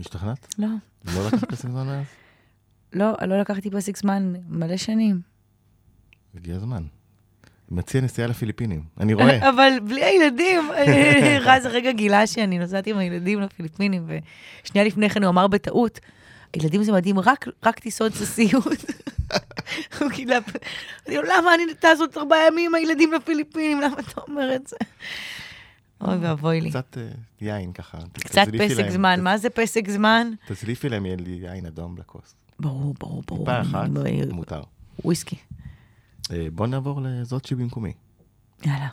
[0.00, 0.54] השתכנעת?
[0.58, 0.68] לא,
[1.04, 2.04] לא לקחת פסק זמן מאז?
[2.92, 5.20] לא, לא לקחתי פסק זמן מלא שנים.
[6.34, 6.82] הגיע הזמן.
[7.70, 8.84] מציע נסיעה לפיליפינים.
[9.00, 9.48] אני רואה.
[9.50, 10.70] אבל בלי הילדים,
[11.46, 14.10] רז הרגע גילה שאני נוסעת עם הילדים לפיליפינים,
[14.64, 16.00] ושנייה לפני כן הוא אמר בטעות,
[16.52, 18.64] הילדים זה מדהים, רק, רק טיסות זה סיוט.
[19.98, 20.40] הוא אומר,
[21.08, 24.76] למה אני טס עוד ארבעה ימים עם הילדים לפיליפינים, למה אתה אומר את זה?
[26.00, 26.70] אוי ואבוי לי.
[26.70, 27.08] קצת אה,
[27.40, 27.98] יין ככה.
[28.12, 30.30] קצת פסק זמן, מה זה פסק זמן?
[30.48, 32.34] תזליפי להם יין אדום לכוס.
[32.60, 33.38] ברור, ברור, ברור.
[33.40, 33.88] טיפה אחת,
[34.32, 34.62] מותר.
[35.04, 35.36] וויסקי.
[36.32, 37.92] אה, בוא נעבור לזאת שבמקומי.
[38.66, 38.88] יאללה.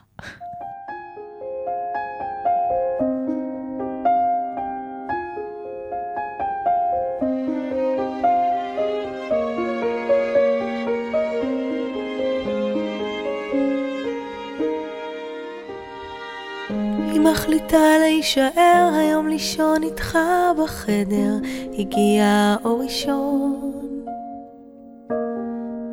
[17.32, 20.18] מחליטה להישאר היום לישון איתך
[20.58, 21.34] בחדר,
[21.78, 23.72] הגיע האור ראשון.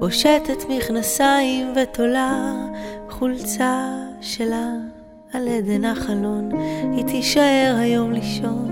[0.00, 2.52] פושטת מכנסיים ותולה
[3.10, 3.88] חולצה
[4.20, 4.70] שלה
[5.32, 6.48] על עדן החלון,
[6.96, 8.70] היא תישאר היום לישון.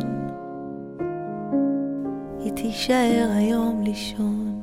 [2.44, 4.62] היא תישאר היום לישון.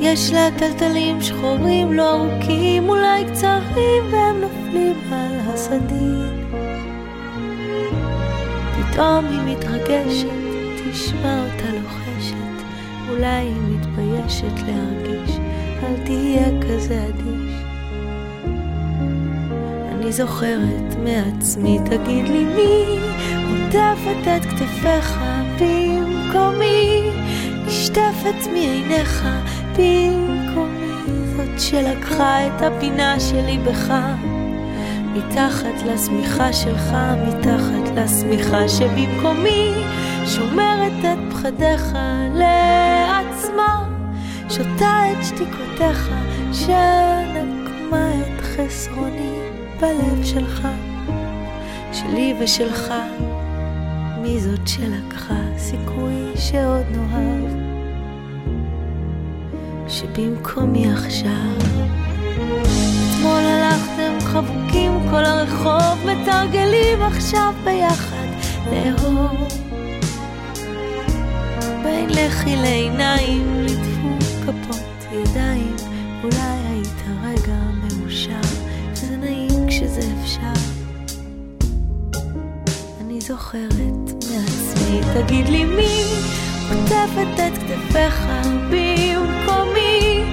[0.00, 6.39] יש לה טלטלים שחורים לא ארוכים, אולי קצרים, והם נופלים על הסדין.
[9.00, 10.26] פתאום היא מתרגשת,
[10.90, 12.64] תשמע אותה לוחשת,
[13.08, 15.36] אולי היא מתביישת להרגיש,
[15.82, 17.54] אל תהיה כזה אדיש.
[19.92, 22.98] אני זוכרת מעצמי, תגיד לי מי
[23.34, 25.20] עוטפת את כתפיך
[25.60, 27.10] במקומי,
[27.66, 29.28] נשטפת מעיניך
[29.78, 33.92] במקומי, זאת שלקחה את הפינה שלי בך.
[35.12, 36.94] מתחת לשמיכה שלך,
[37.28, 39.72] מתחת לשמיכה שבמקומי
[40.26, 41.98] שומרת את פחדיך
[42.34, 43.88] לעצמה,
[44.48, 46.10] שותה את שתיקותיך
[46.52, 49.38] שנקמה את חסרוני
[49.80, 50.68] בלב שלך,
[51.92, 52.92] שלי ושלך,
[54.22, 57.50] מי זאת שלקחה סיכוי שעוד נאהב,
[59.88, 61.70] שבמקומי עכשיו
[63.20, 68.26] אתמול הלכתם חבוקים כל הרחוב, מתרגלים עכשיו ביחד
[68.72, 69.48] לאהוב.
[71.82, 75.76] בין לחי לעיניים, לדפוק כפות ידיים,
[76.22, 78.48] אולי היית רגע מאושר,
[78.92, 80.60] זה נעים כשזה אפשר.
[83.00, 86.04] אני זוכרת מעצמי, תגיד לי מי
[86.70, 88.26] עוטפת את כתפיך
[88.70, 90.24] במקומי,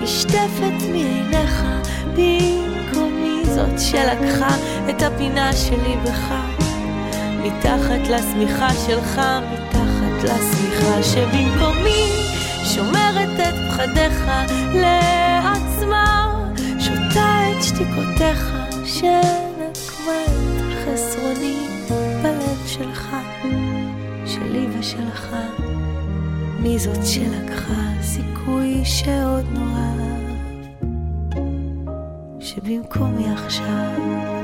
[0.00, 1.71] נשטפת מעיניך
[2.16, 4.56] במקומי, זאת שלקחה
[4.90, 6.34] את הפינה שלי בך,
[7.42, 9.20] מתחת לשמיכה שלך,
[9.52, 12.10] מתחת לשמיכה שבמקומי,
[12.64, 14.30] שומרת את פחדיך
[14.74, 16.34] לעצמה,
[16.78, 18.52] שותה את שתיקותיך,
[18.84, 21.58] שנקמה את חסרוני
[22.22, 23.16] בלב שלך,
[24.26, 25.36] שלי ושלך.
[26.58, 29.46] מי זאת שלקחה סיכוי שעוד
[32.54, 34.41] שבמקומי עכשיו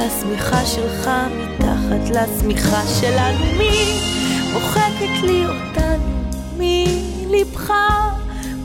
[0.00, 3.44] לשמיכה שלך, מתחת לשמיכה שלנו.
[3.58, 4.00] מי
[4.52, 7.72] מוחקת לי אותנו מלבך?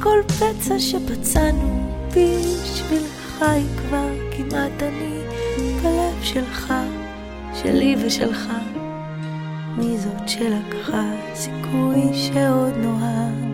[0.04, 5.20] כל פצע שפצענו בשבילך היא כבר כמעט אני
[5.84, 6.74] בלב שלך,
[7.54, 8.48] שלי ושלך.
[9.78, 13.46] מי זאת שלקחה סיכוי שעוד נוהג,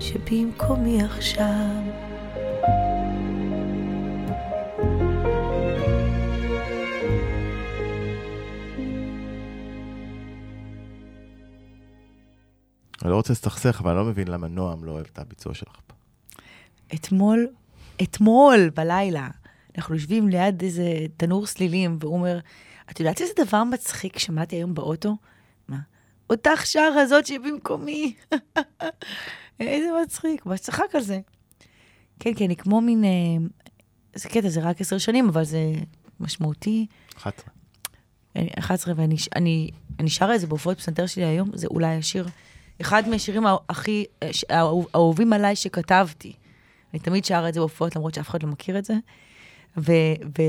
[0.00, 2.09] שבמקומי עכשיו
[13.10, 15.76] אני לא רוצה להסתכסך, אבל אני לא מבין למה נועם לא אוהב את הביצוע שלך.
[16.94, 17.46] אתמול,
[18.02, 19.28] אתמול בלילה,
[19.78, 20.84] אנחנו יושבים ליד איזה
[21.16, 22.38] תנור סלילים, והוא אומר,
[22.90, 25.16] את יודעת איזה דבר מצחיק שמעתי היום באוטו?
[25.68, 25.78] מה?
[26.30, 28.14] אותך שרה הזאת שבמקומי.
[29.60, 31.20] איזה מצחיק, ממש צחק על זה.
[32.20, 33.04] כן, כן, אני כמו מין...
[33.04, 33.10] אה,
[34.14, 35.72] זה קטע, זה רק עשר שנים, אבל זה
[36.20, 36.86] משמעותי.
[37.16, 37.50] 11.
[38.36, 42.28] אני- 11, ואני אני, אני שרה את זה בהופעות פסנתר שלי היום, זה אולי השיר,
[42.80, 46.32] אחד מהשירים הכי, אה, האהוב- האהובים עליי שכתבתי.
[46.92, 48.94] אני תמיד שרה את זה בהופעות, למרות שאף אחד לא מכיר את זה.
[49.76, 49.92] ו,
[50.38, 50.42] ו,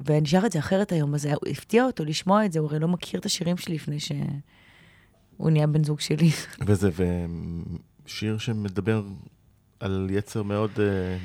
[0.00, 2.78] ואני שרה את זה אחרת היום, אז זה הפתיע אותו לשמוע את זה, הוא הרי
[2.78, 6.30] לא מכיר את השירים שלי לפני שהוא נהיה בן זוג שלי.
[6.66, 6.90] וזה
[8.06, 9.02] ושיר שמדבר
[9.80, 10.78] על יצר מאוד uh,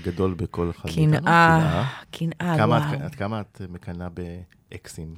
[0.06, 0.90] גדול בכל אחד.
[0.90, 2.94] קנאה, קנאה, כמה וואו.
[2.96, 5.16] את, עד כמה את מקנאה באקסים,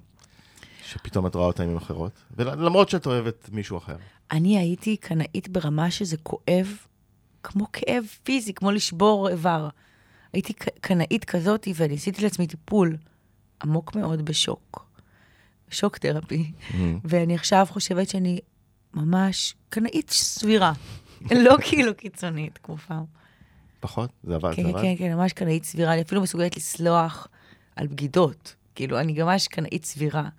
[0.92, 2.12] שפתאום את רואה אותם עם אחרות?
[2.38, 3.96] ולמרות שאת אוהבת מישהו אחר.
[4.32, 6.78] אני הייתי קנאית ברמה שזה כואב,
[7.44, 9.70] כמו כאב פיזי, כמו לשבור איבר.
[10.34, 12.98] הייתי קנאית כזאת, ואני עשיתי לעצמי טיפול
[13.64, 14.86] עמוק מאוד בשוק.
[15.70, 16.52] שוק תרפי.
[17.04, 18.40] ואני עכשיו חושבת שאני
[18.94, 20.74] ממש קנאית סבירה.
[21.46, 23.04] לא כאילו קיצונית, כמו פעם.
[23.80, 24.10] פחות?
[24.24, 24.54] זה עבד?
[24.56, 24.82] כן, זה עבד?
[24.82, 25.94] כן, כן, ממש קנאית סבירה.
[25.94, 27.28] אני אפילו מסוגלת לסלוח
[27.76, 28.56] על בגידות.
[28.76, 30.30] כאילו, אני ממש קנאית סבירה.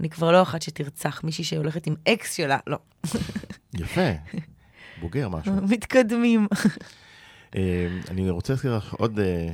[0.00, 2.78] אני כבר לא אחת שתרצח מישהי שהולכת עם אקס שלה, לא.
[3.80, 4.10] יפה.
[5.00, 5.52] בוגר משהו.
[5.72, 6.46] מתקדמים.
[7.56, 9.48] אה, אני רוצה להזכיר לך עוד אה,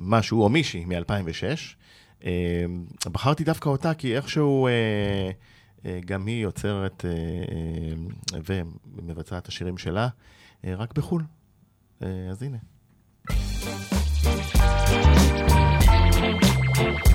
[0.00, 1.42] משהו, או מישהי מ-2006.
[2.24, 2.64] אה,
[3.12, 4.68] בחרתי דווקא אותה, כי איכשהו
[6.04, 7.04] גם היא יוצרת
[8.46, 10.08] ומבצעת את השירים שלה,
[10.64, 11.22] רק בחו"ל.
[12.30, 12.58] אז הנה.
[16.80, 17.09] When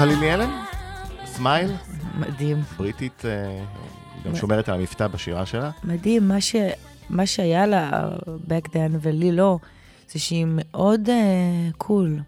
[0.00, 0.50] על לילי אלן?
[1.24, 1.70] Smile?
[2.18, 2.56] מדהים.
[2.76, 3.64] בריטית, אה,
[4.24, 5.70] גם שומרת על המבטא בשירה שלה.
[5.84, 6.56] מדהים, מה, ש...
[7.10, 8.08] מה שהיה לה
[8.48, 9.58] back then ולי לא,
[10.10, 12.20] זה שהיא מאוד אה, cool.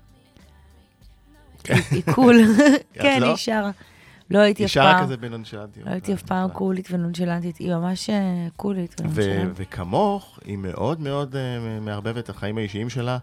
[1.68, 2.36] היא היא cool.
[3.02, 3.26] כן, לא?
[3.26, 3.70] היא שרה.
[4.30, 5.86] לא הייתי היא אף שרה פעם, כזה בנונשלנטיות.
[5.86, 9.52] לא הייתי אף פעם קולית ונונשלנטית, היא ממש אה, קולית ו- ונונשלנטית.
[9.56, 11.36] וכמוך, היא מאוד מאוד
[11.80, 13.18] מערבבת את החיים האישיים שלה,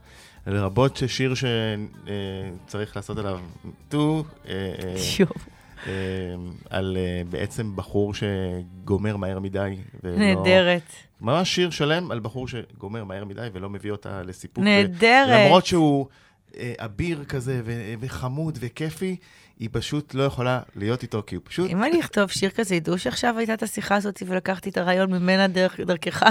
[0.48, 3.40] לרבות שיר שצריך לעשות עליו
[3.90, 4.24] טו,
[5.20, 5.32] יואו,
[5.84, 5.88] uh,
[6.70, 6.98] על
[7.30, 9.76] בעצם בחור שגומר מהר מדי.
[10.04, 10.92] נהדרת.
[11.22, 14.64] ממש שיר שלם על בחור שגומר מהר מדי ולא מביא אותה לסיפוק.
[14.64, 15.46] נהדרת.
[15.46, 16.08] למרות שהוא
[16.58, 17.62] אה, אביר כזה
[18.00, 19.16] וחמוד וכיפי,
[19.60, 21.70] היא פשוט לא יכולה להיות איתו, כי הוא פשוט...
[21.70, 25.48] אם אני אכתוב שיר כזה, ידעו שעכשיו הייתה את השיחה הזאת ולקחתי את הרעיון ממנה
[25.48, 26.24] דרך- דרכך.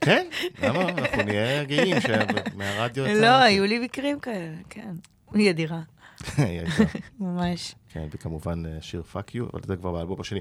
[0.00, 0.26] כן,
[0.62, 0.88] למה?
[0.88, 3.04] אנחנו נהיה גאים שמהרדיו.
[3.20, 4.94] לא, היו לי מקרים כאלה, כן.
[5.34, 5.80] היא אדירה.
[7.20, 7.74] ממש.
[7.92, 10.40] כן, וכמובן אה, שיר Fuck You, אבל זה כבר באלבום השני,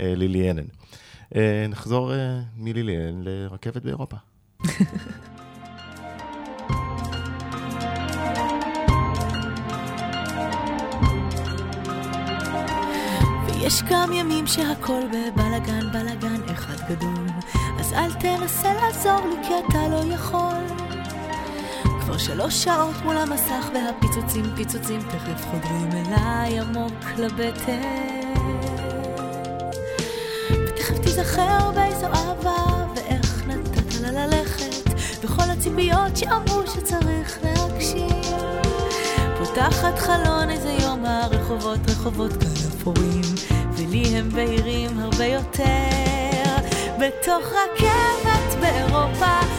[0.00, 0.64] אה, לילי אלן.
[1.36, 2.12] אה, נחזור
[2.56, 4.16] מלילי אלן לרכבת באירופה.
[13.60, 17.26] ויש גם ימים שהכל בבלאגן, בלאגן אחד גדול.
[17.80, 20.86] אז אל תנסה לעזור לי כי אתה לא יכול.
[22.00, 27.80] כבר שלוש שעות מול המסך והפיצוצים פיצוצים תכף חודרים אליי עמוק לבטן.
[30.50, 34.90] ותכף תיזכר באיזו אהבה ואיך נתת לה ללכת
[35.22, 38.22] וכל הציפיות שאמרו שצריך להגשים.
[39.38, 43.20] פותחת חלון איזה יום הרחובות רחובות כאן אפורים
[43.72, 45.64] ולי הם בהירים הרבה יותר.
[46.98, 49.49] בתוך רכבת באירופה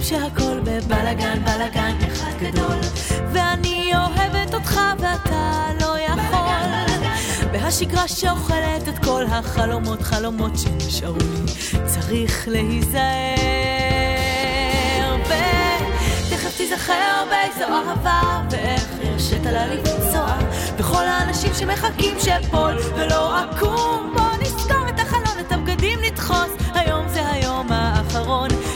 [0.00, 2.76] ימים שהכל בבלאגן, בלאגן אחד גדול.
[3.32, 7.06] ואני אוהבת אותך ואתה לא יכול.
[7.52, 11.16] והשגרה שאוכלת את כל החלומות, חלומות שנשארו.
[11.18, 11.52] לי
[11.86, 13.00] צריך להיזהר.
[15.26, 20.36] ותכף תיזכר באיזו אהבה ואיך הרשית לה לנסוע.
[20.78, 26.50] וכל האנשים שמחכים שאפול ולא אקום בוא נסתור את החלון, את הבגדים נדחוס.
[26.74, 26.99] היום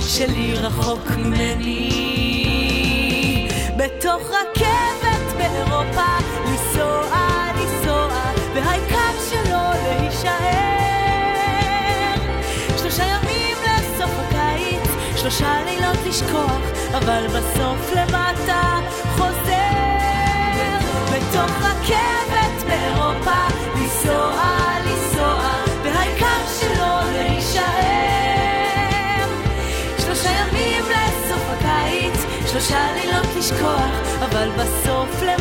[0.08, 1.88] שלי רחוק ממני.
[3.76, 7.16] בתוך רכבת באירופה לנסוע,
[7.56, 10.34] לנסוע והעיקר שלא להישאר.
[12.78, 16.60] שלושה ימים לסוף הקיץ שלושה לילות לשכוח
[16.94, 18.80] אבל בסוף למטה
[19.16, 19.74] חוזר.
[21.12, 23.40] בתוך רכבת באירופה
[23.76, 24.63] לנסוע,
[32.64, 35.33] הקיץ שלושה לילות לשכוח אבל בסוף למטה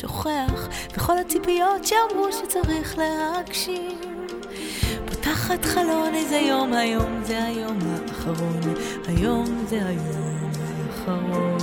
[0.00, 3.98] שוכח, וכל הציפיות שאמרו שצריך להגשים.
[5.06, 8.60] פותחת חלון איזה יום, היום זה היום האחרון,
[9.08, 11.58] היום זה היום האחרון.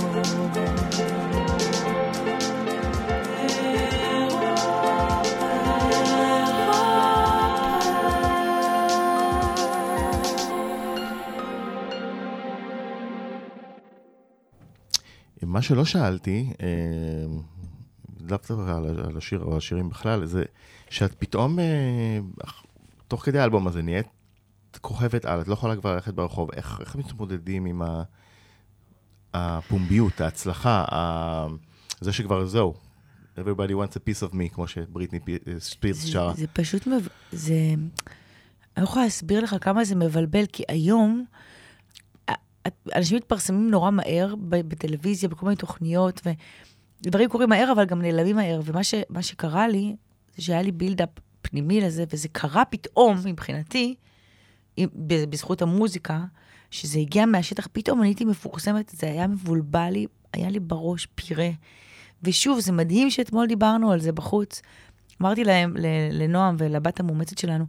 [15.42, 16.66] מה שלא שאלתי, אה,
[18.30, 18.52] לאו דווקא
[19.08, 20.42] על השיר או השירים בכלל, זה
[20.90, 22.18] שאת פתאום, אה,
[23.08, 24.06] תוך כדי האלבום הזה, נהיית
[24.80, 26.50] כוכבת על, את לא יכולה כבר ללכת ברחוב.
[26.52, 28.02] איך, איך מתמודדים עם ה-
[29.34, 31.46] הפומביות, ההצלחה, ה-
[32.00, 32.74] זה שכבר זהו,
[33.38, 36.34] everybody wants a piece of me, כמו שבריטני פי- ספירס שרה.
[36.34, 37.08] זה פשוט, מב...
[37.32, 37.54] זה...
[38.76, 41.24] אני לא יכולה להסביר לך כמה זה מבלבל, כי היום
[42.30, 42.32] א-
[42.94, 46.20] אנשים מתפרסמים נורא מהר בטלוויזיה, בכל מיני תוכניות,
[47.02, 48.60] ודברים קורים מהר, אבל גם נעלמים מהר.
[48.64, 48.94] ומה ש...
[49.20, 49.96] שקרה לי,
[50.36, 51.08] זה שהיה לי בילדאפ
[51.42, 53.94] פנימי לזה, וזה קרה פתאום, מבחינתי,
[55.28, 56.24] בזכות המוזיקה,
[56.70, 61.50] שזה הגיע מהשטח, פתאום אני הייתי מפורסמת, זה היה מבולבל לי, היה לי בראש פירה.
[62.22, 64.62] ושוב, זה מדהים שאתמול דיברנו על זה בחוץ.
[65.22, 65.74] אמרתי להם,
[66.10, 67.64] לנועם ולבת המאומצת שלנו,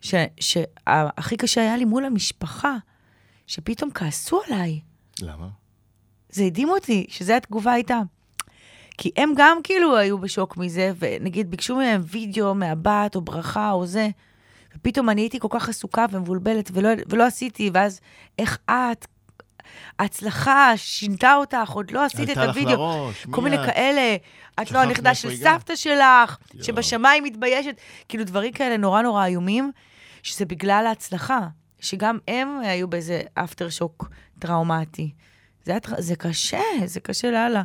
[0.00, 2.76] שהכי קשה היה לי מול המשפחה,
[3.46, 4.80] שפתאום כעסו עליי.
[5.20, 5.48] למה?
[6.30, 8.00] זה הדהים אותי, שזו התגובה הייתה.
[8.98, 13.86] כי הם גם כאילו היו בשוק מזה, ונגיד ביקשו מהם וידאו מהבת או ברכה או
[13.86, 14.08] זה,
[14.76, 18.00] ופתאום אני הייתי כל כך עסוקה ומבולבלת ולא, ולא עשיתי, ואז
[18.38, 19.06] איך את,
[19.98, 22.72] ההצלחה שינתה אותך, עוד לא עשית את הוידאו.
[22.72, 23.66] לראש, כל מי מיני את?
[23.66, 24.16] כאלה,
[24.62, 25.42] את לא הנכדה של הגעת.
[25.42, 26.64] סבתא שלך, יואו.
[26.64, 27.76] שבשמיים מתביישת,
[28.08, 29.70] כאילו דברים כאלה נורא נורא איומים,
[30.22, 31.40] שזה בגלל ההצלחה,
[31.80, 35.10] שגם הם היו באיזה אפטר שוק טראומטי.
[35.64, 37.62] זה, זה קשה, זה קשה לאללה.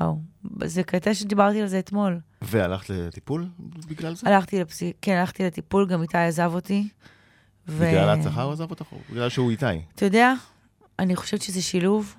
[0.00, 0.18] וואו,
[0.64, 2.20] זה קטע שדיברתי על זה אתמול.
[2.42, 3.48] והלכת לטיפול
[3.88, 4.28] בגלל זה?
[4.28, 6.88] הלכתי לפסיק, כן, הלכתי לטיפול, גם איתי עזב אותי.
[7.68, 8.92] ו- בגלל ההצלחה הוא עזב אותך?
[8.92, 9.66] או בגלל שהוא איתי?
[9.94, 10.32] אתה יודע,
[10.98, 12.14] אני חושבת שזה שילוב.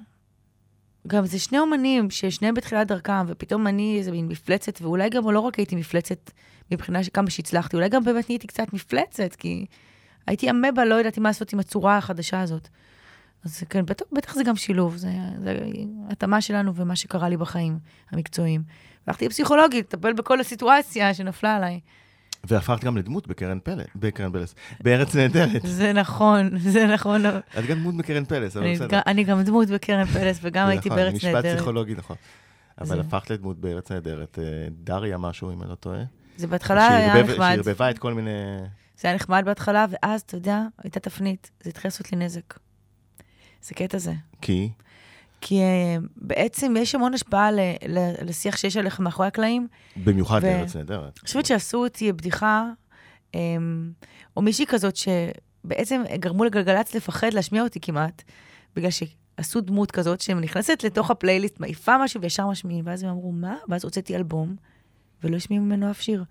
[1.08, 5.40] גם זה שני אומנים ששניהם בתחילת דרכם, ופתאום אני איזה מין מפלצת, ואולי גם לא
[5.40, 6.32] רק הייתי מפלצת
[6.72, 9.66] מבחינה שכמה שהצלחתי, אולי גם באמת נהייתי קצת מפלצת, כי
[10.28, 12.70] הייתי אמבה, לא ידעתי מה לעשות עם הצורה החדשה הזאת.
[13.46, 15.12] אז כן, בטח, בטח זה גם שילוב, זה,
[15.44, 15.60] זה
[16.10, 17.80] התאמה שלנו ומה שקרה לי בחיים
[18.12, 18.64] המקצועיים.
[19.08, 21.80] הלכתי לפסיכולוגית, לטפל בכל הסיטואציה שנפלה עליי.
[22.44, 25.62] והפכת גם לדמות בקרן פלס, בקרן פלס, בארץ נהדרת.
[25.64, 27.26] זה נכון, זה נכון.
[27.26, 29.00] את גם דמות בקרן פלס, אבל בסדר.
[29.08, 31.56] אני גם דמות בקרן פלס, וגם הייתי נכון, בארץ משפט נהדרת.
[31.56, 32.16] פסיכולוגי, נכון.
[32.82, 34.40] אבל הפכת לדמות בארץ נהדרת.
[34.40, 36.04] אה, דריה משהו, אם אני לא טועה.
[36.38, 37.56] זה בהתחלה היה נחמד.
[37.56, 38.32] שערבבה את כל מיני...
[38.98, 41.52] זה היה נחמד בהתחלה, ואז, אתה יודע, הייתה תפנית.
[41.64, 42.54] זה התחיל לעשות לי נזק.
[43.62, 44.14] זה קטע זה.
[44.42, 44.70] כי?
[45.42, 49.68] כי אה, בעצם יש המון השפעה ל- ל- לשיח שיש עליך מאחורי הקלעים.
[50.04, 51.18] במיוחד בארץ נהדרת.
[51.20, 52.66] אני חושבת שעשו אותי בדיחה,
[53.34, 53.92] אמ,
[54.38, 58.24] או מישהי כזאת שבעצם גרמו לגלגלצ לפחד להשמיע אותי כמעט,
[58.76, 63.56] בגלל שעשו דמות כזאת שנכנסת לתוך הפלייליסט, מעיפה משהו וישר משמיעים, ואז הם אמרו, מה?
[63.70, 64.56] ואז הוצאתי אלבום,
[65.24, 66.24] ולא השמיעו ממנו אף שיר.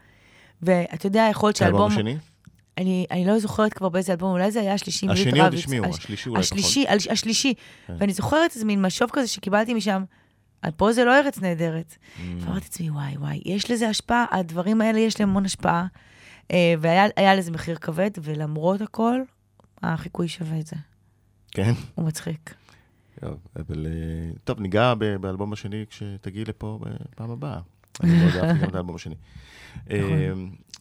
[0.62, 1.92] ואתה יודע, יכול להיות שאלבום...
[1.92, 2.16] השני?
[2.78, 5.06] אני, אני לא זוכרת כבר באיזה אלבום, אולי זה היה השלישי.
[5.06, 5.54] עם השני עוד.
[5.54, 6.58] השמיעו, הש- השלישי אולי פחות.
[6.58, 7.54] השלישי, הש- השלישי.
[7.86, 7.94] כן.
[7.98, 10.04] ואני זוכרת איזה מין משוב כזה שקיבלתי משם,
[10.64, 11.96] "אה, פה זה לא ארץ נהדרת.
[11.96, 12.20] Mm.
[12.40, 15.86] ואמרתי לעצמי, וואי, וואי, יש לזה השפעה, הדברים האלה יש להם המון השפעה.
[16.50, 19.20] אה, והיה היה לזה מחיר כבד, ולמרות הכל,
[19.82, 20.76] החיקוי שווה את זה.
[21.50, 21.72] כן.
[21.94, 22.54] הוא מצחיק.
[23.20, 23.86] טוב, אבל...
[23.86, 27.58] אה, טוב, ניגע באלבום השני כשתגיעי לפה בפעם הבאה.
[28.02, 29.14] אני מאוד אהבתי גם את האלבום השני.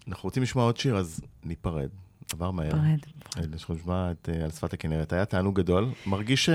[0.08, 0.12] אה.
[0.12, 1.89] אנחנו רוצים לשמוע עוד שיר, אז ניפרד.
[2.34, 2.72] עבר מהר.
[2.72, 2.82] פרד.
[3.38, 5.14] אה, אנחנו נשמע את אה, על שפת הכנרת.
[5.14, 5.89] היה תענוג גדול.
[6.05, 6.49] מרגיש ש...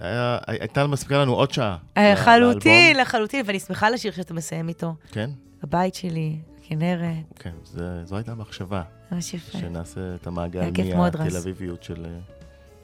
[0.00, 1.76] היה- הייתה מספיקה לנו עוד שעה.
[1.96, 2.96] לחלוטין.
[2.96, 4.94] לחלוטין, ואני שמחה על השיר שאתה מסיים איתו.
[5.12, 5.30] כן,
[5.62, 8.82] הבית שלי, הכנרת, כן, זה- זו הייתה המחשבה,
[9.12, 9.58] ממש יפה.
[9.58, 10.70] שנעשה את המעגל.
[10.96, 12.10] מהתל אביביות של אה,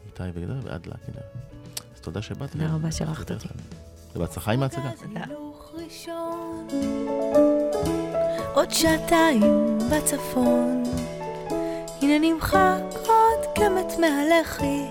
[0.07, 1.33] איתי וגדר ועד לכנרת.
[1.95, 2.51] אז תודה שבאת.
[2.53, 3.49] תודה רבה שערכת אותי.
[4.17, 4.91] ובהצלחה עם ההצגה.
[5.75, 6.69] ראשון,
[8.57, 10.83] עוד שעתיים בצפון,
[12.03, 14.83] הנה נמחק עוד קמת מהלחי,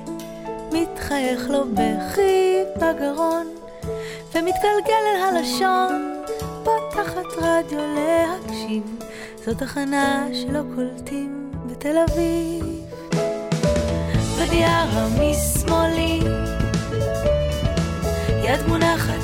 [0.72, 3.48] מתחייך לו בכי בגרון,
[4.36, 6.24] ומתגלגל אל הלשון,
[6.64, 8.84] פותחת רדיו להקשיב,
[9.46, 12.66] זו תחנה שלא קולטים בתל אביב.
[14.38, 16.20] ודיארה משמאלי
[18.44, 19.15] יד מונחת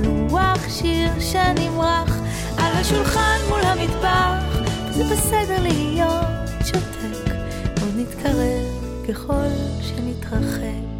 [0.00, 2.18] מלוח, שיר שנמרח
[2.58, 4.60] על השולחן מול המטבח.
[4.90, 7.32] זה בסדר להיות שותק,
[7.80, 8.66] עוד נתקרב
[9.08, 9.48] ככל
[9.80, 10.90] שנתרחק.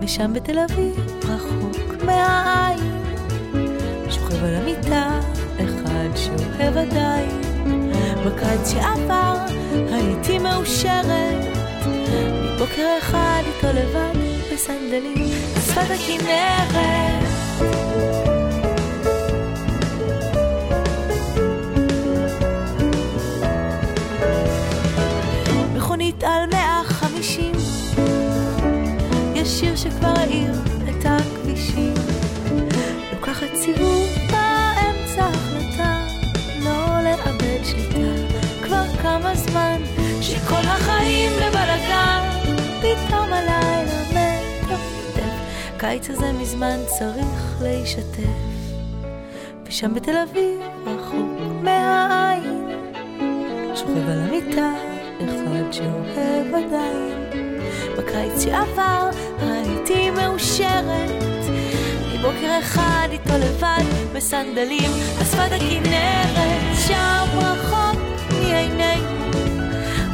[0.00, 3.02] ושם בתל אביב, רחוק מהעין,
[4.10, 5.20] שוכב על המיטה
[5.56, 7.40] אחד שאוהב עדיין.
[8.26, 9.36] בקיץ שעבר
[9.92, 11.44] הייתי מאושרת
[12.44, 14.18] מבוקר אחד איתו לבד
[14.52, 17.33] בסנדלים על שפת הכנרת
[26.24, 27.52] על 150
[29.34, 30.52] יש שיר שכבר האיר
[30.88, 31.94] את הכבישים.
[33.12, 36.06] לוקחת סיבוב באמצע החלטה
[36.64, 38.36] לא לאבד שליטה.
[38.62, 39.80] כבר כמה זמן
[40.20, 42.28] שכל החיים בבלאגן
[42.78, 45.34] פתאום הלילה מטפטף.
[45.78, 48.54] קיץ הזה מזמן צריך להישטף
[49.66, 52.70] ושם בתל אביב רחוק מהעין
[53.74, 54.93] שוכב על המיטה
[55.24, 57.24] אחד שאוהב עדיין.
[57.98, 59.10] בקיץ שעבר
[59.40, 61.44] הייתי מאושרת.
[62.14, 66.76] מבוקר אחד איתו לבד בסנדלים שפת הכנרת.
[66.88, 68.00] שם רחוק
[68.30, 69.14] מעינינו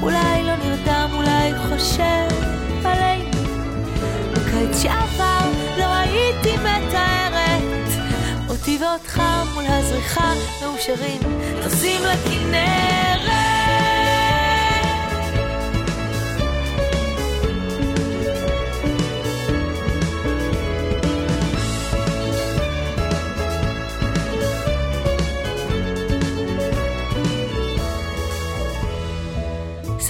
[0.02, 2.28] אולי לא נרדם, אולי חושב
[2.84, 3.30] עלינו
[4.32, 7.88] בקיץ שעבר לא הייתי מתארת.
[8.48, 9.22] אותי ואותך
[9.54, 10.32] מול הזריחה
[10.62, 11.20] מאושרים.
[11.64, 13.19] נוסעים לכנרת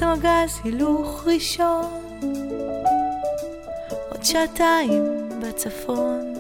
[0.01, 2.01] שם הגז הילוך ראשון.
[4.11, 5.03] עוד שעתיים
[5.43, 6.35] בצפון.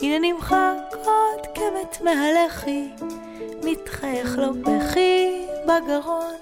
[0.00, 2.88] הנה נמחק עוד קמת מהלחי
[3.64, 6.34] מתחייך לו בכי בגרון.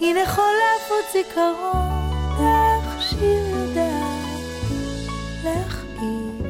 [0.00, 3.98] הנה חולף עוד זיכרון לך שיר יודע
[5.44, 6.46] להכאיב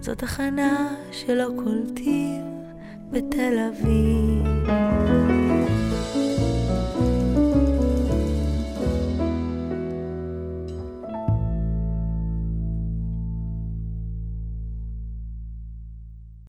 [0.00, 2.64] זו תחנה שלא קולטים
[3.10, 5.37] בתל אביב